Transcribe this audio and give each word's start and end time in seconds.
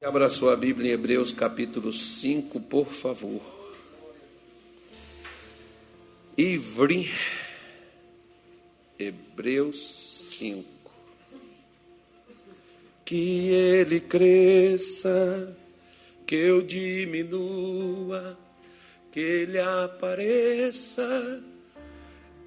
Abra 0.00 0.30
sua 0.30 0.56
Bíblia 0.56 0.92
em 0.92 0.94
Hebreus 0.94 1.32
capítulo 1.32 1.92
5, 1.92 2.60
por 2.60 2.86
favor. 2.86 3.42
Ivre, 6.36 7.10
Hebreus 8.96 9.76
5. 10.38 10.64
Que 13.04 13.48
ele 13.48 13.98
cresça, 13.98 15.56
que 16.24 16.36
eu 16.36 16.62
diminua, 16.62 18.38
que 19.10 19.18
ele 19.18 19.58
apareça 19.58 21.42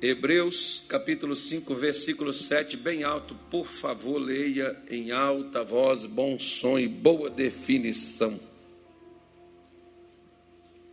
Hebreus 0.02 0.84
capítulo 0.88 1.36
5, 1.36 1.76
versículo 1.76 2.34
7, 2.34 2.76
bem 2.76 3.04
alto, 3.04 3.36
por 3.52 3.68
favor, 3.68 4.18
leia 4.18 4.76
em 4.90 5.12
alta 5.12 5.64
voz, 5.64 6.08
bom 6.08 6.40
som 6.40 6.80
e 6.80 6.88
boa 6.88 7.30
definição. 7.30 8.40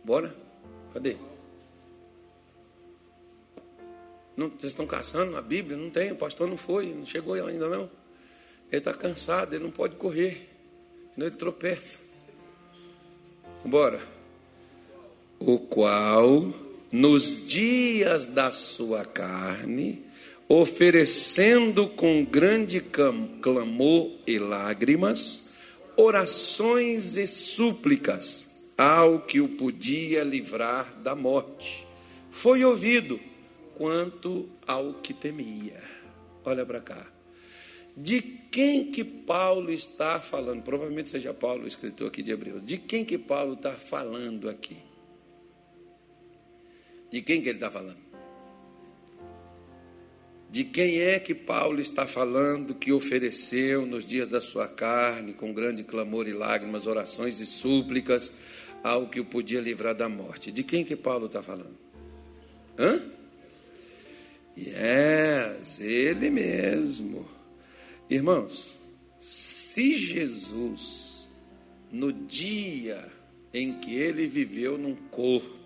Bora? 0.03 0.35
Cadê? 0.93 1.17
Não, 4.37 4.47
vocês 4.49 4.65
estão 4.65 4.85
caçando 4.85 5.35
a 5.35 5.41
Bíblia? 5.41 5.75
Não 5.75 5.89
tem, 5.89 6.11
o 6.11 6.15
pastor 6.15 6.47
não 6.47 6.55
foi, 6.55 6.93
não 6.93 7.03
chegou 7.03 7.33
ainda 7.33 7.67
não. 7.67 7.89
Ele 8.71 8.77
está 8.77 8.93
cansado, 8.93 9.55
ele 9.55 9.63
não 9.63 9.71
pode 9.71 9.95
correr, 9.95 10.47
senão 11.15 11.25
ele 11.25 11.35
tropeça. 11.35 11.97
Bora. 13.65 13.99
O 15.39 15.57
qual 15.57 16.68
nos 16.91 17.47
dias 17.47 18.25
da 18.25 18.51
sua 18.51 19.05
carne, 19.05 20.03
oferecendo 20.47 21.87
com 21.87 22.25
grande 22.25 22.81
clamor 22.81 24.11
e 24.25 24.39
lágrimas, 24.39 25.53
orações 25.95 27.17
e 27.17 27.27
súplicas 27.27 28.71
ao 28.77 29.19
que 29.19 29.41
o 29.41 29.49
podia 29.49 30.23
livrar 30.23 30.91
da 31.03 31.13
morte. 31.13 31.85
Foi 32.31 32.63
ouvido 32.63 33.19
quanto 33.75 34.49
ao 34.65 34.95
que 34.95 35.13
temia. 35.13 35.83
Olha 36.43 36.65
para 36.65 36.79
cá. 36.79 37.05
De 37.95 38.21
quem 38.21 38.91
que 38.91 39.03
Paulo 39.03 39.71
está 39.71 40.21
falando? 40.21 40.63
Provavelmente 40.63 41.09
seja 41.09 41.33
Paulo, 41.33 41.65
o 41.65 41.67
escritor 41.67 42.07
aqui 42.07 42.23
de 42.23 42.31
Hebreus. 42.31 42.65
De 42.65 42.77
quem 42.77 43.03
que 43.03 43.17
Paulo 43.17 43.53
está 43.53 43.73
falando 43.73 44.49
aqui? 44.49 44.88
De 47.11 47.21
quem 47.21 47.41
que 47.41 47.49
ele 47.49 47.57
está 47.57 47.71
falando? 47.71 48.09
De 50.51 50.63
quem 50.63 50.99
é 50.99 51.19
que 51.19 51.35
Paulo 51.35 51.79
está 51.79 52.07
falando 52.07 52.73
que 52.73 52.91
ofereceu 52.91 53.85
nos 53.85 54.03
dias 54.03 54.27
da 54.27 54.41
sua 54.41 54.67
carne, 54.67 55.33
com 55.33 55.53
grande 55.53 55.83
clamor 55.83 56.27
e 56.27 56.33
lágrimas, 56.33 56.87
orações 56.87 57.39
e 57.39 57.45
súplicas, 57.45 58.33
ao 58.83 59.07
que 59.09 59.19
o 59.19 59.25
podia 59.25 59.61
livrar 59.61 59.93
da 59.93 60.09
morte? 60.09 60.51
De 60.51 60.63
quem 60.63 60.83
que 60.83 60.95
Paulo 60.95 61.27
está 61.27 61.43
falando? 61.43 61.77
Hã? 62.77 62.99
Yes, 64.57 65.79
ele 65.79 66.31
mesmo. 66.31 67.27
Irmãos, 68.09 68.79
se 69.19 69.93
Jesus, 69.93 71.29
no 71.91 72.11
dia 72.11 73.07
em 73.53 73.79
que 73.79 73.95
ele 73.95 74.25
viveu 74.25 74.77
num 74.79 74.95
corpo, 74.95 75.58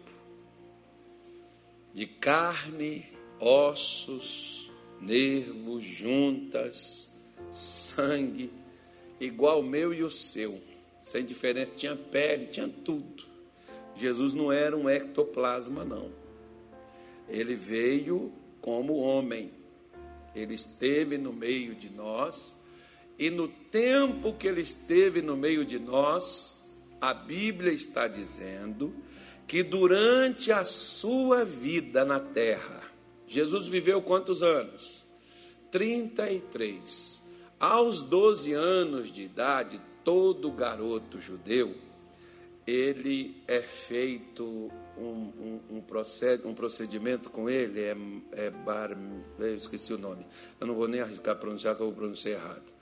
de 1.93 2.07
carne, 2.07 3.05
ossos, 3.39 4.71
nervos, 4.99 5.83
juntas, 5.83 7.13
sangue, 7.51 8.51
igual 9.19 9.59
o 9.59 9.63
meu 9.63 9.93
e 9.93 10.01
o 10.01 10.09
seu, 10.09 10.59
sem 10.99 11.23
diferença, 11.23 11.73
tinha 11.75 11.95
pele, 11.95 12.47
tinha 12.47 12.67
tudo. 12.67 13.23
Jesus 13.95 14.33
não 14.33 14.51
era 14.51 14.75
um 14.75 14.89
ectoplasma, 14.89 15.85
não. 15.85 16.11
Ele 17.29 17.55
veio 17.55 18.33
como 18.59 18.97
homem, 18.97 19.51
ele 20.33 20.55
esteve 20.55 21.17
no 21.17 21.31
meio 21.31 21.75
de 21.75 21.89
nós, 21.89 22.55
e 23.19 23.29
no 23.29 23.47
tempo 23.47 24.33
que 24.33 24.47
ele 24.47 24.61
esteve 24.61 25.21
no 25.21 25.37
meio 25.37 25.63
de 25.63 25.77
nós, 25.77 26.65
a 26.99 27.13
Bíblia 27.13 27.71
está 27.71 28.07
dizendo 28.07 28.95
que 29.47 29.63
durante 29.63 30.51
a 30.51 30.63
sua 30.65 31.43
vida 31.43 32.03
na 32.05 32.19
terra, 32.19 32.81
Jesus 33.27 33.67
viveu 33.67 34.01
quantos 34.01 34.41
anos? 34.41 35.03
33. 35.71 37.21
Aos 37.59 38.01
12 38.01 38.53
anos 38.53 39.11
de 39.11 39.23
idade, 39.23 39.81
todo 40.03 40.51
garoto 40.51 41.19
judeu, 41.19 41.75
ele 42.65 43.41
é 43.47 43.61
feito 43.61 44.71
um, 44.97 45.01
um, 45.01 45.59
um, 45.77 45.81
proced, 45.81 46.41
procedimento 46.53 47.29
com 47.29 47.49
ele, 47.49 47.81
é, 47.81 47.95
é 48.33 48.49
bar, 48.49 48.97
eu 49.39 49.55
esqueci 49.55 49.93
o 49.93 49.97
nome, 49.97 50.25
eu 50.59 50.67
não 50.67 50.75
vou 50.75 50.87
nem 50.87 51.01
arriscar 51.01 51.35
pronunciar, 51.37 51.75
que 51.75 51.81
eu 51.81 51.87
vou 51.87 51.95
pronunciar 51.95 52.39
errado. 52.39 52.73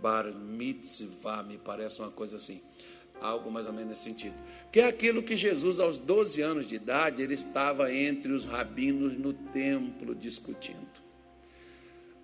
Bar 0.00 0.32
mitzvah, 0.34 1.42
me 1.42 1.56
parece 1.56 2.00
uma 2.00 2.10
coisa 2.10 2.36
assim 2.36 2.60
algo 3.20 3.50
mais 3.50 3.66
ou 3.66 3.72
menos 3.72 3.90
nesse 3.90 4.02
sentido. 4.02 4.34
Que 4.70 4.80
é 4.80 4.86
aquilo 4.86 5.22
que 5.22 5.36
Jesus, 5.36 5.78
aos 5.78 5.98
12 5.98 6.40
anos 6.40 6.68
de 6.68 6.76
idade, 6.76 7.22
ele 7.22 7.34
estava 7.34 7.92
entre 7.92 8.32
os 8.32 8.44
rabinos 8.44 9.16
no 9.16 9.32
templo 9.32 10.14
discutindo. 10.14 11.02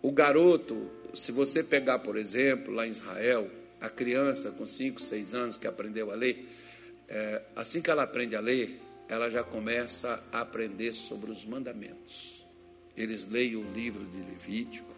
O 0.02 0.12
garoto, 0.12 0.90
se 1.14 1.32
você 1.32 1.62
pegar, 1.62 1.98
por 2.00 2.16
exemplo, 2.16 2.72
lá 2.72 2.86
em 2.86 2.90
Israel, 2.90 3.50
a 3.80 3.88
criança 3.88 4.50
com 4.50 4.66
5, 4.66 5.00
6 5.00 5.34
anos 5.34 5.56
que 5.56 5.66
aprendeu 5.66 6.10
a 6.10 6.14
ler, 6.14 6.48
é, 7.08 7.42
assim 7.56 7.80
que 7.80 7.90
ela 7.90 8.02
aprende 8.02 8.36
a 8.36 8.40
ler, 8.40 8.80
ela 9.08 9.28
já 9.28 9.42
começa 9.42 10.22
a 10.30 10.40
aprender 10.40 10.92
sobre 10.92 11.30
os 11.30 11.44
mandamentos. 11.44 12.46
Eles 12.96 13.26
leem 13.28 13.56
o 13.56 13.72
livro 13.72 14.04
de 14.04 14.18
Levítico, 14.18 14.94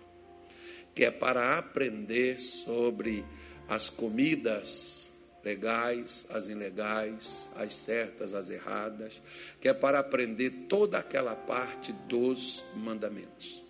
que 0.94 1.04
é 1.04 1.10
para 1.10 1.58
aprender 1.58 2.38
sobre 2.38 3.24
as 3.68 3.88
comidas 3.88 5.01
legais, 5.44 6.26
as 6.30 6.48
ilegais, 6.48 7.50
as 7.56 7.74
certas, 7.74 8.34
as 8.34 8.50
erradas, 8.50 9.20
que 9.60 9.68
é 9.68 9.74
para 9.74 9.98
aprender 9.98 10.50
toda 10.68 10.98
aquela 10.98 11.34
parte 11.34 11.92
dos 11.92 12.64
mandamentos. 12.76 13.62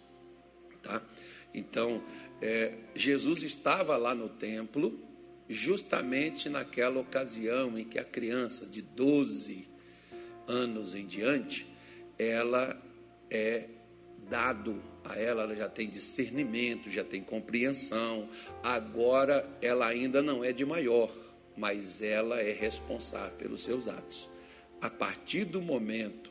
Tá? 0.82 1.02
Então, 1.54 2.02
é, 2.40 2.74
Jesus 2.94 3.42
estava 3.42 3.96
lá 3.96 4.14
no 4.14 4.28
templo, 4.28 4.98
justamente 5.48 6.48
naquela 6.48 7.00
ocasião 7.00 7.78
em 7.78 7.84
que 7.84 7.98
a 7.98 8.04
criança 8.04 8.66
de 8.66 8.82
12 8.82 9.68
anos 10.46 10.94
em 10.94 11.06
diante, 11.06 11.66
ela 12.18 12.80
é 13.30 13.68
dado 14.28 14.82
a 15.04 15.18
ela, 15.18 15.42
ela 15.42 15.54
já 15.54 15.68
tem 15.68 15.88
discernimento, 15.88 16.90
já 16.90 17.04
tem 17.04 17.22
compreensão, 17.22 18.28
agora 18.62 19.48
ela 19.60 19.86
ainda 19.86 20.22
não 20.22 20.44
é 20.44 20.52
de 20.52 20.64
maior, 20.64 21.12
mas 21.56 22.02
ela 22.02 22.40
é 22.40 22.52
responsável 22.52 23.36
pelos 23.36 23.62
seus 23.62 23.88
atos. 23.88 24.28
A 24.80 24.90
partir 24.90 25.44
do 25.44 25.60
momento 25.60 26.30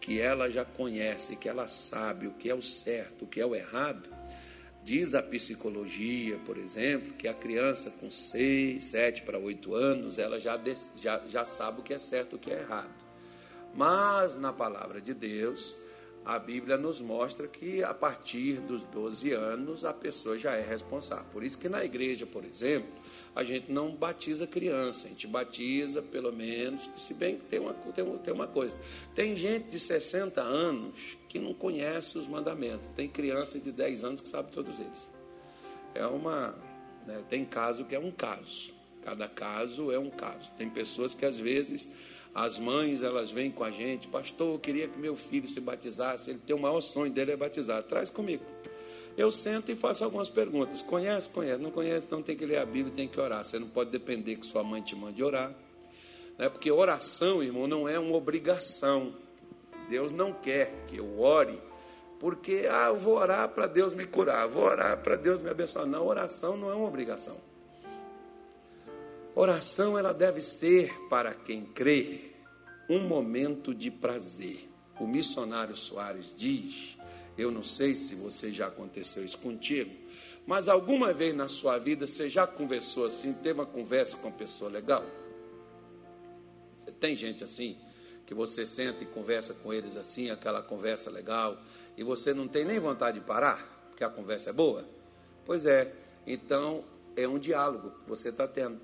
que 0.00 0.20
ela 0.20 0.48
já 0.48 0.64
conhece, 0.64 1.36
que 1.36 1.48
ela 1.48 1.68
sabe 1.68 2.26
o 2.26 2.32
que 2.32 2.48
é 2.48 2.54
o 2.54 2.62
certo, 2.62 3.24
o 3.24 3.28
que 3.28 3.40
é 3.40 3.46
o 3.46 3.54
errado, 3.54 4.08
diz 4.82 5.14
a 5.14 5.22
psicologia, 5.22 6.38
por 6.46 6.56
exemplo, 6.56 7.12
que 7.14 7.28
a 7.28 7.34
criança 7.34 7.90
com 7.90 8.10
6, 8.10 8.82
7 8.82 9.22
para 9.22 9.38
8 9.38 9.74
anos, 9.74 10.18
ela 10.18 10.38
já, 10.38 10.58
já, 10.96 11.22
já 11.26 11.44
sabe 11.44 11.80
o 11.80 11.82
que 11.82 11.92
é 11.92 11.98
certo 11.98 12.32
e 12.32 12.36
o 12.36 12.38
que 12.38 12.50
é 12.50 12.60
errado. 12.60 12.94
Mas 13.74 14.36
na 14.36 14.52
palavra 14.52 15.00
de 15.00 15.14
Deus, 15.14 15.76
a 16.24 16.38
Bíblia 16.38 16.76
nos 16.76 17.00
mostra 17.00 17.48
que 17.48 17.82
a 17.82 17.94
partir 17.94 18.60
dos 18.60 18.84
12 18.84 19.32
anos 19.32 19.84
a 19.84 19.92
pessoa 19.92 20.36
já 20.36 20.54
é 20.54 20.60
responsável. 20.60 21.24
Por 21.32 21.42
isso 21.42 21.58
que 21.58 21.68
na 21.68 21.84
igreja, 21.84 22.26
por 22.26 22.44
exemplo, 22.44 22.90
a 23.34 23.42
gente 23.42 23.72
não 23.72 23.94
batiza 23.94 24.46
criança, 24.46 25.06
a 25.06 25.10
gente 25.10 25.26
batiza 25.26 26.02
pelo 26.02 26.32
menos, 26.32 26.90
se 26.96 27.14
bem 27.14 27.36
que 27.36 27.44
tem 27.44 27.58
uma, 27.58 27.72
tem, 27.72 28.04
uma, 28.04 28.18
tem 28.18 28.34
uma 28.34 28.46
coisa. 28.46 28.76
Tem 29.14 29.34
gente 29.34 29.70
de 29.70 29.80
60 29.80 30.40
anos 30.40 31.16
que 31.28 31.38
não 31.38 31.54
conhece 31.54 32.18
os 32.18 32.26
mandamentos, 32.26 32.90
tem 32.90 33.08
criança 33.08 33.58
de 33.58 33.72
10 33.72 34.04
anos 34.04 34.20
que 34.20 34.28
sabe 34.28 34.52
todos 34.52 34.78
eles. 34.78 35.10
É 35.94 36.06
uma. 36.06 36.54
Né, 37.06 37.22
tem 37.28 37.44
caso 37.44 37.84
que 37.84 37.94
é 37.94 37.98
um 37.98 38.10
caso. 38.10 38.72
Cada 39.02 39.26
caso 39.26 39.90
é 39.90 39.98
um 39.98 40.10
caso. 40.10 40.52
Tem 40.58 40.68
pessoas 40.68 41.14
que 41.14 41.24
às 41.24 41.40
vezes 41.40 41.88
as 42.34 42.58
mães, 42.58 43.02
elas 43.02 43.30
vêm 43.30 43.50
com 43.50 43.64
a 43.64 43.70
gente, 43.70 44.06
pastor, 44.06 44.54
eu 44.54 44.58
queria 44.58 44.86
que 44.86 44.98
meu 44.98 45.16
filho 45.16 45.48
se 45.48 45.60
batizasse, 45.60 46.30
ele 46.30 46.38
tem 46.38 46.54
o 46.54 46.58
maior 46.58 46.80
sonho 46.80 47.12
dele 47.12 47.32
é 47.32 47.36
batizar, 47.36 47.82
traz 47.82 48.08
comigo. 48.08 48.44
Eu 49.16 49.30
sento 49.30 49.70
e 49.70 49.76
faço 49.76 50.04
algumas 50.04 50.28
perguntas. 50.28 50.82
Conhece? 50.82 51.28
Conhece. 51.28 51.60
Não 51.60 51.70
conhece? 51.70 52.06
Então 52.06 52.22
tem 52.22 52.36
que 52.36 52.46
ler 52.46 52.58
a 52.58 52.64
Bíblia, 52.64 52.94
tem 52.94 53.08
que 53.08 53.20
orar. 53.20 53.44
Você 53.44 53.58
não 53.58 53.66
pode 53.66 53.90
depender 53.90 54.36
que 54.36 54.46
sua 54.46 54.62
mãe 54.62 54.80
te 54.80 54.94
mande 54.94 55.22
orar. 55.22 55.52
Né? 56.38 56.48
Porque 56.48 56.70
oração, 56.70 57.42
irmão, 57.42 57.66
não 57.66 57.88
é 57.88 57.98
uma 57.98 58.16
obrigação. 58.16 59.12
Deus 59.90 60.12
não 60.12 60.32
quer 60.32 60.84
que 60.86 60.96
eu 60.98 61.20
ore, 61.20 61.60
porque 62.20 62.66
ah, 62.70 62.86
eu 62.88 62.96
vou 62.96 63.16
orar 63.16 63.48
para 63.48 63.66
Deus 63.66 63.92
me 63.92 64.06
curar, 64.06 64.46
vou 64.46 64.62
orar 64.62 64.96
para 65.02 65.16
Deus 65.16 65.40
me 65.40 65.50
abençoar. 65.50 65.84
Não, 65.84 66.06
oração 66.06 66.56
não 66.56 66.70
é 66.70 66.74
uma 66.74 66.86
obrigação. 66.86 67.36
Oração 69.34 69.98
ela 69.98 70.12
deve 70.12 70.42
ser 70.42 70.92
para 71.08 71.32
quem 71.32 71.64
crê 71.64 72.32
um 72.88 73.00
momento 73.00 73.74
de 73.74 73.90
prazer. 73.90 74.68
O 74.98 75.06
missionário 75.06 75.76
Soares 75.76 76.34
diz: 76.36 76.98
Eu 77.38 77.50
não 77.50 77.62
sei 77.62 77.94
se 77.94 78.14
você 78.14 78.52
já 78.52 78.66
aconteceu 78.66 79.24
isso 79.24 79.38
contigo, 79.38 79.90
mas 80.46 80.68
alguma 80.68 81.12
vez 81.12 81.34
na 81.34 81.46
sua 81.46 81.78
vida 81.78 82.06
você 82.06 82.28
já 82.28 82.46
conversou 82.46 83.06
assim, 83.06 83.32
teve 83.32 83.60
uma 83.60 83.66
conversa 83.66 84.16
com 84.16 84.28
uma 84.28 84.36
pessoa 84.36 84.70
legal? 84.70 85.04
Você 86.76 86.90
tem 86.90 87.14
gente 87.14 87.44
assim 87.44 87.78
que 88.26 88.34
você 88.34 88.64
senta 88.64 89.02
e 89.02 89.06
conversa 89.06 89.54
com 89.54 89.72
eles 89.72 89.96
assim, 89.96 90.30
aquela 90.30 90.62
conversa 90.62 91.10
legal, 91.10 91.60
e 91.96 92.04
você 92.04 92.32
não 92.32 92.46
tem 92.46 92.64
nem 92.64 92.78
vontade 92.78 93.18
de 93.18 93.26
parar, 93.26 93.88
porque 93.88 94.04
a 94.04 94.08
conversa 94.08 94.50
é 94.50 94.52
boa? 94.52 94.84
Pois 95.44 95.66
é, 95.66 95.92
então 96.24 96.84
é 97.16 97.26
um 97.26 97.40
diálogo 97.40 97.90
que 97.90 98.08
você 98.08 98.28
está 98.28 98.46
tendo. 98.46 98.80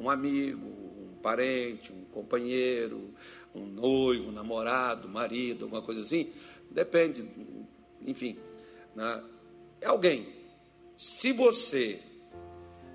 Um 0.00 0.10
amigo, 0.10 0.66
um 0.66 1.18
parente, 1.22 1.92
um 1.92 2.04
companheiro, 2.06 3.14
um 3.54 3.66
noivo, 3.66 4.32
namorado, 4.32 5.08
marido, 5.08 5.66
alguma 5.66 5.82
coisa 5.82 6.00
assim. 6.00 6.32
Depende, 6.70 7.28
enfim. 8.06 8.38
Né? 8.96 9.22
É 9.80 9.86
alguém 9.86 10.40
se 11.00 11.32
você 11.32 11.98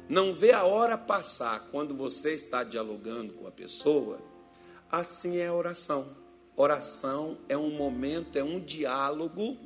não 0.08 0.32
vê 0.32 0.52
a 0.52 0.64
hora 0.64 0.96
passar 0.96 1.68
quando 1.72 1.96
você 1.96 2.34
está 2.34 2.64
dialogando 2.64 3.34
com 3.34 3.48
a 3.48 3.52
pessoa, 3.52 4.20
assim 4.92 5.38
é 5.38 5.48
a 5.48 5.54
oração. 5.56 6.16
Oração 6.56 7.40
é 7.50 7.58
um 7.58 7.72
momento, 7.72 8.38
é 8.38 8.44
um 8.44 8.60
diálogo, 8.60 9.58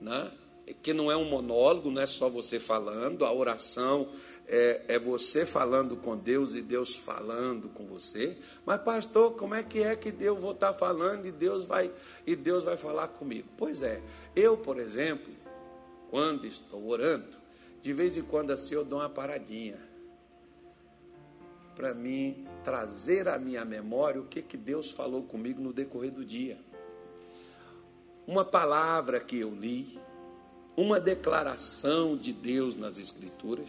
né? 0.00 0.32
Que 0.74 0.92
não 0.92 1.10
é 1.10 1.16
um 1.16 1.24
monólogo, 1.24 1.90
não 1.90 2.02
é 2.02 2.06
só 2.06 2.28
você 2.28 2.58
falando, 2.60 3.24
a 3.24 3.32
oração 3.32 4.08
é, 4.46 4.82
é, 4.88 4.98
você 4.98 5.44
falando 5.44 5.96
com 5.96 6.16
Deus 6.16 6.54
e 6.54 6.62
Deus 6.62 6.96
falando 6.96 7.68
com 7.68 7.84
você. 7.84 8.36
Mas, 8.64 8.80
pastor, 8.80 9.32
como 9.32 9.54
é 9.54 9.62
que 9.62 9.82
é 9.82 9.94
que 9.94 10.10
Deus 10.10 10.38
vou 10.38 10.52
estar 10.52 10.72
falando 10.72 11.26
e 11.26 11.32
Deus 11.32 11.64
vai 11.64 11.92
e 12.26 12.34
Deus 12.34 12.64
vai 12.64 12.76
falar 12.76 13.08
comigo? 13.08 13.48
Pois 13.56 13.82
é, 13.82 14.02
eu, 14.34 14.56
por 14.56 14.78
exemplo, 14.78 15.32
quando 16.10 16.46
estou 16.46 16.88
orando, 16.88 17.36
de 17.82 17.92
vez 17.92 18.16
em 18.16 18.22
quando 18.22 18.50
assim 18.50 18.74
eu 18.74 18.84
dou 18.84 18.98
uma 19.00 19.08
paradinha. 19.08 19.78
Para 21.76 21.94
mim 21.94 22.46
trazer 22.64 23.28
à 23.28 23.38
minha 23.38 23.64
memória 23.64 24.20
o 24.20 24.24
que, 24.24 24.42
que 24.42 24.56
Deus 24.56 24.90
falou 24.90 25.22
comigo 25.22 25.60
no 25.60 25.72
decorrer 25.72 26.10
do 26.10 26.24
dia. 26.24 26.58
Uma 28.26 28.44
palavra 28.44 29.20
que 29.20 29.38
eu 29.38 29.54
li, 29.54 29.98
uma 30.78 31.00
declaração 31.00 32.16
de 32.16 32.32
Deus 32.32 32.76
nas 32.76 32.98
Escrituras. 32.98 33.68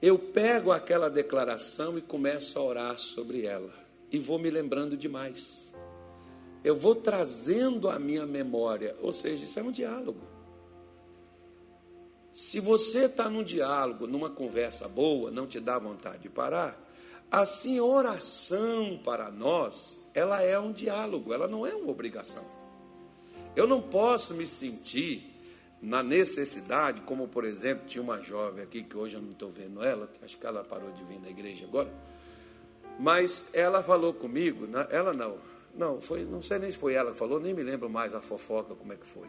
Eu 0.00 0.18
pego 0.18 0.72
aquela 0.72 1.10
declaração 1.10 1.98
e 1.98 2.00
começo 2.00 2.58
a 2.58 2.62
orar 2.62 2.98
sobre 2.98 3.44
ela. 3.44 3.70
E 4.10 4.18
vou 4.18 4.38
me 4.38 4.48
lembrando 4.48 4.96
demais. 4.96 5.70
Eu 6.64 6.74
vou 6.74 6.94
trazendo 6.94 7.90
à 7.90 7.98
minha 7.98 8.24
memória. 8.24 8.96
Ou 9.02 9.12
seja, 9.12 9.44
isso 9.44 9.60
é 9.60 9.62
um 9.62 9.70
diálogo. 9.70 10.22
Se 12.32 12.58
você 12.58 13.04
está 13.04 13.28
num 13.28 13.44
diálogo, 13.44 14.06
numa 14.06 14.30
conversa 14.30 14.88
boa, 14.88 15.30
não 15.30 15.46
te 15.46 15.60
dá 15.60 15.78
vontade 15.78 16.22
de 16.22 16.30
parar, 16.30 16.82
assim 17.30 17.80
oração 17.80 18.98
para 19.04 19.30
nós, 19.30 20.00
ela 20.14 20.40
é 20.40 20.58
um 20.58 20.72
diálogo, 20.72 21.34
ela 21.34 21.46
não 21.46 21.66
é 21.66 21.74
uma 21.74 21.90
obrigação. 21.90 22.46
Eu 23.54 23.66
não 23.66 23.82
posso 23.82 24.32
me 24.32 24.46
sentir 24.46 25.31
na 25.82 26.02
necessidade, 26.02 27.00
como 27.02 27.26
por 27.26 27.44
exemplo, 27.44 27.84
tinha 27.86 28.02
uma 28.02 28.20
jovem 28.20 28.62
aqui, 28.62 28.84
que 28.84 28.96
hoje 28.96 29.16
eu 29.16 29.20
não 29.20 29.30
estou 29.30 29.50
vendo 29.50 29.82
ela, 29.82 30.08
acho 30.22 30.38
que 30.38 30.46
ela 30.46 30.62
parou 30.62 30.92
de 30.92 31.02
vir 31.04 31.20
na 31.20 31.28
igreja 31.28 31.64
agora, 31.64 31.92
mas 32.98 33.50
ela 33.52 33.82
falou 33.82 34.14
comigo, 34.14 34.68
ela 34.90 35.12
não, 35.12 35.38
não, 35.74 36.00
foi, 36.00 36.24
não 36.24 36.40
sei 36.40 36.58
nem 36.60 36.70
se 36.70 36.78
foi 36.78 36.94
ela 36.94 37.10
que 37.10 37.18
falou, 37.18 37.40
nem 37.40 37.52
me 37.52 37.64
lembro 37.64 37.90
mais 37.90 38.14
a 38.14 38.20
fofoca, 38.20 38.74
como 38.74 38.92
é 38.92 38.96
que 38.96 39.06
foi. 39.06 39.28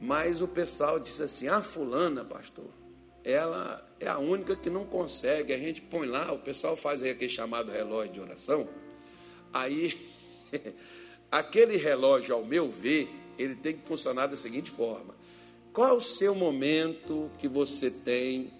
Mas 0.00 0.40
o 0.40 0.48
pessoal 0.48 1.00
disse 1.00 1.22
assim: 1.22 1.48
a 1.48 1.62
fulana, 1.62 2.24
pastor, 2.24 2.68
ela 3.24 3.84
é 3.98 4.06
a 4.06 4.18
única 4.18 4.54
que 4.54 4.68
não 4.68 4.84
consegue. 4.84 5.52
A 5.52 5.58
gente 5.58 5.80
põe 5.80 6.06
lá, 6.06 6.32
o 6.32 6.38
pessoal 6.38 6.76
faz 6.76 7.02
aí 7.02 7.10
aquele 7.10 7.30
chamado 7.30 7.72
relógio 7.72 8.12
de 8.12 8.20
oração. 8.20 8.68
Aí, 9.52 10.10
aquele 11.30 11.76
relógio, 11.76 12.34
ao 12.34 12.44
meu 12.44 12.68
ver, 12.68 13.08
ele 13.38 13.54
tem 13.54 13.76
que 13.76 13.86
funcionar 13.86 14.26
da 14.26 14.36
seguinte 14.36 14.70
forma: 14.70 15.15
qual 15.76 15.96
o 15.96 16.00
seu 16.00 16.34
momento 16.34 17.30
que 17.38 17.46
você 17.46 17.90
tem 17.90 18.50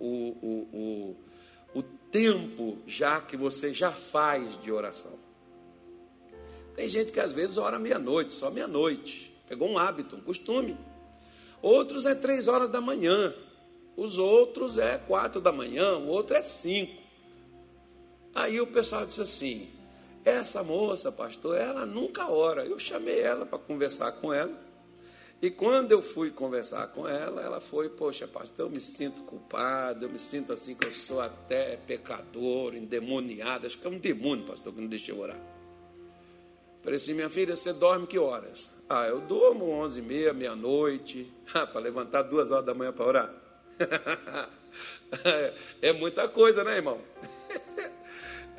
o, 0.00 0.06
o, 0.06 0.68
o, 0.72 1.16
o 1.74 1.82
tempo 2.10 2.78
já 2.86 3.20
que 3.20 3.36
você 3.36 3.74
já 3.74 3.92
faz 3.92 4.56
de 4.56 4.72
oração? 4.72 5.18
Tem 6.74 6.88
gente 6.88 7.12
que 7.12 7.20
às 7.20 7.34
vezes 7.34 7.58
ora 7.58 7.78
meia-noite, 7.78 8.32
só 8.32 8.50
meia-noite. 8.50 9.38
Pegou 9.46 9.68
um 9.68 9.76
hábito, 9.76 10.16
um 10.16 10.22
costume. 10.22 10.78
Outros 11.60 12.06
é 12.06 12.14
três 12.14 12.48
horas 12.48 12.70
da 12.70 12.80
manhã. 12.80 13.34
Os 13.94 14.16
outros 14.16 14.78
é 14.78 14.96
quatro 14.96 15.42
da 15.42 15.52
manhã, 15.52 15.98
o 15.98 16.06
outro 16.06 16.34
é 16.34 16.40
cinco. 16.40 17.02
Aí 18.34 18.58
o 18.62 18.66
pessoal 18.66 19.04
disse 19.04 19.20
assim: 19.20 19.68
essa 20.24 20.64
moça, 20.64 21.12
pastor, 21.12 21.58
ela 21.58 21.84
nunca 21.84 22.30
ora. 22.30 22.64
Eu 22.64 22.78
chamei 22.78 23.20
ela 23.20 23.44
para 23.44 23.58
conversar 23.58 24.10
com 24.12 24.32
ela. 24.32 24.71
E 25.42 25.50
quando 25.50 25.90
eu 25.90 26.00
fui 26.00 26.30
conversar 26.30 26.86
com 26.92 27.08
ela, 27.08 27.42
ela 27.42 27.60
foi, 27.60 27.88
poxa, 27.88 28.28
pastor, 28.28 28.66
eu 28.66 28.70
me 28.70 28.80
sinto 28.80 29.22
culpado, 29.22 30.04
eu 30.04 30.08
me 30.08 30.20
sinto 30.20 30.52
assim 30.52 30.72
que 30.72 30.86
eu 30.86 30.92
sou 30.92 31.20
até 31.20 31.76
pecador, 31.84 32.76
endemoniado. 32.76 33.66
Acho 33.66 33.76
que 33.76 33.84
é 33.84 33.90
um 33.90 33.98
demônio, 33.98 34.46
pastor, 34.46 34.72
que 34.72 34.80
não 34.80 34.86
deixa 34.86 35.10
eu 35.10 35.18
orar. 35.18 35.40
Falei 36.80 36.96
assim, 36.96 37.12
minha 37.12 37.28
filha, 37.28 37.56
você 37.56 37.72
dorme 37.72 38.06
que 38.06 38.20
horas? 38.20 38.70
Ah, 38.88 39.08
eu 39.08 39.20
durmo 39.20 39.68
onze 39.68 39.98
e 39.98 40.02
meia, 40.02 40.32
meia-noite. 40.32 41.30
Ah, 41.54 41.66
para 41.66 41.82
levantar 41.82 42.22
duas 42.22 42.50
horas 42.50 42.64
da 42.64 42.72
manhã 42.72 42.92
para 42.92 43.04
orar. 43.04 43.34
é 45.82 45.92
muita 45.92 46.26
coisa, 46.26 46.64
né, 46.64 46.76
irmão? 46.76 46.98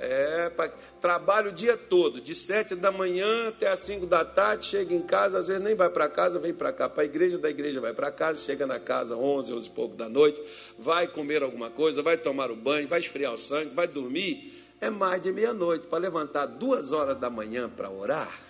É, 0.06 0.50
pra, 0.50 0.68
trabalho 1.00 1.50
o 1.50 1.54
dia 1.54 1.78
todo, 1.78 2.20
de 2.20 2.36
sete 2.36 2.76
da 2.76 2.92
manhã 2.92 3.48
até 3.48 3.70
as 3.70 3.80
cinco 3.80 4.06
da 4.06 4.26
tarde, 4.26 4.66
chega 4.66 4.94
em 4.94 5.02
casa, 5.02 5.40
às 5.40 5.48
vezes 5.48 5.64
nem 5.64 5.76
vai 5.76 5.90
para 5.90 6.10
casa, 6.10 6.40
vem 6.40 6.54
para 6.54 6.74
cá, 6.74 6.90
para 6.90 7.04
a 7.04 7.06
igreja, 7.06 7.38
da 7.38 7.50
igreja 7.50 7.80
vai 7.80 7.94
para 7.94 8.12
casa, 8.12 8.42
chega 8.42 8.68
na 8.68 8.82
casa 8.82 9.16
onze, 9.16 9.54
onze 9.54 9.68
e 9.68 9.72
pouco 9.72 9.96
da 9.96 10.10
noite, 10.10 10.44
vai 10.78 11.08
comer 11.08 11.42
alguma 11.42 11.70
coisa, 11.70 12.02
vai 12.02 12.18
tomar 12.18 12.52
o 12.52 12.56
banho, 12.56 12.86
vai 12.86 13.00
esfriar 13.00 13.34
o 13.34 13.38
sangue, 13.38 13.74
vai 13.74 13.88
dormir, 13.88 14.68
é 14.82 14.90
mais 14.90 15.22
de 15.22 15.32
meia-noite, 15.32 15.88
para 15.88 16.00
levantar 16.00 16.48
duas 16.48 16.92
horas 16.92 17.16
da 17.16 17.30
manhã 17.30 17.70
para 17.70 17.90
orar. 17.90 18.42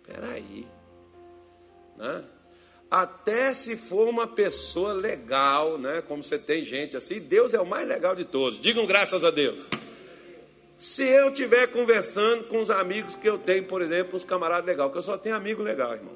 Espera 0.00 0.26
aí. 0.26 0.66
Né? 1.98 2.24
Até 2.90 3.54
se 3.54 3.76
for 3.76 4.08
uma 4.08 4.26
pessoa 4.26 4.92
legal, 4.92 5.78
né? 5.78 6.02
como 6.02 6.24
você 6.24 6.36
tem 6.36 6.62
gente 6.62 6.96
assim, 6.96 7.20
Deus 7.20 7.54
é 7.54 7.60
o 7.60 7.66
mais 7.66 7.86
legal 7.86 8.16
de 8.16 8.24
todos. 8.24 8.58
Digam 8.58 8.84
graças 8.84 9.22
a 9.22 9.30
Deus. 9.30 9.68
Se 10.74 11.04
eu 11.04 11.28
estiver 11.28 11.68
conversando 11.68 12.44
com 12.44 12.58
os 12.58 12.70
amigos 12.70 13.14
que 13.14 13.28
eu 13.28 13.38
tenho, 13.38 13.64
por 13.66 13.80
exemplo, 13.80 14.16
os 14.16 14.24
camaradas 14.24 14.66
legais, 14.66 14.90
que 14.90 14.98
eu 14.98 15.02
só 15.02 15.16
tenho 15.16 15.36
amigo 15.36 15.62
legal, 15.62 15.92
irmão. 15.92 16.14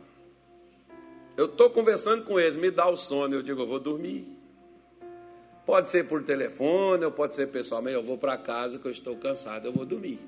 Eu 1.37 1.45
estou 1.47 1.71
conversando 1.71 2.25
com 2.25 2.41
eles, 2.41 2.57
me 2.57 2.71
dá 2.71 2.89
o 2.89 2.97
sono, 2.97 3.35
eu 3.35 3.43
digo, 3.43 3.61
eu 3.61 3.67
vou 3.67 3.79
dormir. 3.79 4.27
Pode 5.67 5.91
ser 5.91 6.09
por 6.09 6.25
telefone, 6.25 7.05
ou 7.05 7.11
pode 7.11 7.35
ser 7.35 7.49
pessoalmente, 7.49 7.97
eu 7.97 8.03
vou 8.03 8.19
para 8.19 8.37
casa 8.37 8.79
que 8.79 8.87
eu 8.87 8.91
estou 8.91 9.17
cansado, 9.17 9.67
eu 9.67 9.73
vou 9.73 9.85
dormir. 9.85 10.19